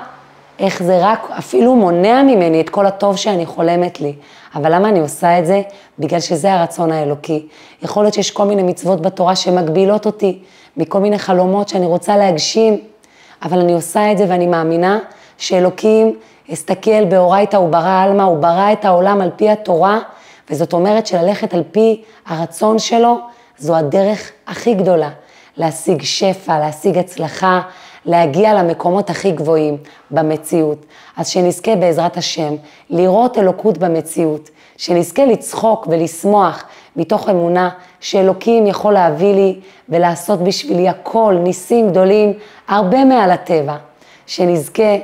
איך 0.61 0.83
זה 0.83 0.99
רק 1.03 1.31
אפילו 1.39 1.75
מונע 1.75 2.23
ממני 2.23 2.61
את 2.61 2.69
כל 2.69 2.87
הטוב 2.87 3.17
שאני 3.17 3.47
חולמת 3.47 4.01
לי. 4.01 4.15
אבל 4.55 4.75
למה 4.75 4.89
אני 4.89 5.01
עושה 5.01 5.39
את 5.39 5.47
זה? 5.47 5.63
בגלל 5.99 6.21
שזה 6.21 6.55
הרצון 6.55 6.93
האלוקי. 6.93 7.47
יכול 7.83 8.05
להיות 8.05 8.15
שיש 8.15 8.31
כל 8.31 8.45
מיני 8.45 8.63
מצוות 8.63 9.01
בתורה 9.01 9.37
שמגבילות 9.37 10.07
אותי 10.07 10.39
מכל 10.77 11.01
מיני 11.01 11.19
חלומות 11.19 11.69
שאני 11.69 11.87
רוצה 11.87 12.17
להגשים, 12.17 12.79
אבל 13.43 13.59
אני 13.59 13.73
עושה 13.73 14.13
את 14.13 14.19
זה 14.19 14.27
ואני 14.29 14.47
מאמינה 14.47 14.99
שאלוקים 15.39 16.17
הסתכל 16.49 17.05
באורייתא 17.05 17.57
וברא 17.57 18.03
עלמא, 18.03 18.23
הוא 18.23 18.39
ברא 18.39 18.73
את 18.73 18.85
העולם 18.85 19.21
על 19.21 19.31
פי 19.37 19.51
התורה, 19.51 19.99
וזאת 20.51 20.73
אומרת 20.73 21.07
שללכת 21.07 21.55
על 21.55 21.63
פי 21.73 22.03
הרצון 22.27 22.79
שלו, 22.79 23.19
זו 23.59 23.77
הדרך 23.77 24.31
הכי 24.47 24.75
גדולה 24.75 25.11
להשיג 25.61 26.03
שפע, 26.03 26.59
להשיג 26.59 26.99
הצלחה, 26.99 27.61
להגיע 28.07 28.55
למקומות 28.55 29.11
הכי 29.11 29.33
גבוהים 29.33 29.77
במציאות. 30.11 30.87
אז 31.17 31.29
שנזכה 31.29 31.77
בעזרת 31.77 32.17
השם 32.17 32.55
לראות 32.91 33.39
אלוקות 33.39 33.79
במציאות, 33.79 34.51
שנזכה 34.77 35.25
לצחוק 35.25 35.87
ולשמוח 35.91 36.65
מתוך 36.97 37.29
אמונה 37.29 37.71
שאלוקים 38.01 38.67
יכול 38.67 38.93
להביא 38.93 39.35
לי 39.35 39.61
ולעשות 39.89 40.41
בשבילי 40.41 40.89
הכל, 40.89 41.37
ניסים 41.43 41.91
גדולים, 41.91 42.33
הרבה 42.69 43.05
מעל 43.05 43.31
הטבע. 43.31 43.77
שנזכה 44.27 44.97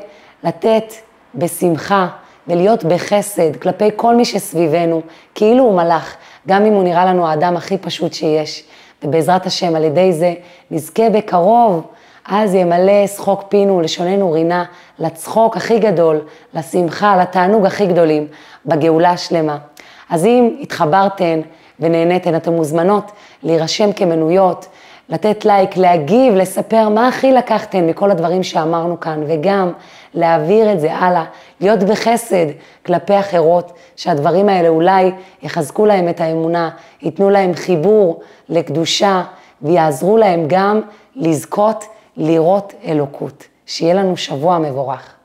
לתת 0.45 0.93
בשמחה 1.35 2.09
ולהיות 2.49 2.85
בחסד 2.85 3.57
כלפי 3.57 3.91
כל 3.97 4.15
מי 4.15 4.25
שסביבנו, 4.25 5.03
כאילו 5.35 5.65
הוא 5.65 5.77
מלאך, 5.77 6.17
גם 6.49 6.65
אם 6.67 6.73
הוא 6.73 6.85
נראה 6.85 7.05
לנו 7.05 7.27
האדם 7.29 7.57
הכי 7.57 7.79
פשוט 7.79 8.13
שיש. 8.13 8.65
ובעזרת 9.05 9.47
השם, 9.47 9.77
על 9.77 9.85
ידי 9.85 10.13
זה 10.13 10.35
נזכה 10.71 11.11
בקרוב 11.11 11.87
אז 12.29 12.55
ימלא 12.55 13.07
שחוק 13.07 13.43
פינו 13.49 13.81
לשוננו 13.81 14.33
רינה, 14.33 14.65
לצחוק 14.99 15.57
הכי 15.57 15.79
גדול, 15.79 16.21
לשמחה, 16.55 17.17
לתענוג 17.17 17.67
הכי 17.67 17.87
גדולים, 17.87 18.27
בגאולה 18.67 19.11
השלמה. 19.11 19.59
אז 20.11 20.27
אם 20.27 20.57
התחברתן 20.61 21.41
ונהניתן, 21.81 22.37
אתן 22.37 22.53
מוזמנות 22.53 23.11
להירשם 23.43 23.93
כמנויות, 23.93 24.67
לתת 25.09 25.45
לייק, 25.45 25.77
להגיב, 25.77 26.35
לספר 26.35 26.89
מה 26.89 27.09
הכי 27.09 27.33
לקחתן 27.33 27.87
מכל 27.87 28.11
הדברים 28.11 28.43
שאמרנו 28.43 29.01
כאן, 29.01 29.23
וגם 29.27 29.73
להעביר 30.17 30.73
את 30.73 30.81
זה 30.81 30.95
הלאה, 30.95 31.25
להיות 31.61 31.83
בחסד 31.83 32.47
כלפי 32.87 33.21
אחרות, 33.21 33.73
שהדברים 33.97 34.49
האלה 34.49 34.69
אולי 34.69 35.13
יחזקו 35.43 35.87
להם 35.87 36.09
את 36.09 36.21
האמונה, 36.21 36.71
ייתנו 37.03 37.31
להם 37.31 37.55
חיבור 37.55 38.21
לקדושה, 38.49 39.23
ויעזרו 39.63 40.17
להם 40.17 40.45
גם 40.49 40.81
לזכות 41.17 41.85
לראות 42.17 42.73
אלוקות. 42.85 43.45
שיהיה 43.67 43.95
לנו 43.95 44.17
שבוע 44.17 44.59
מבורך. 44.59 45.16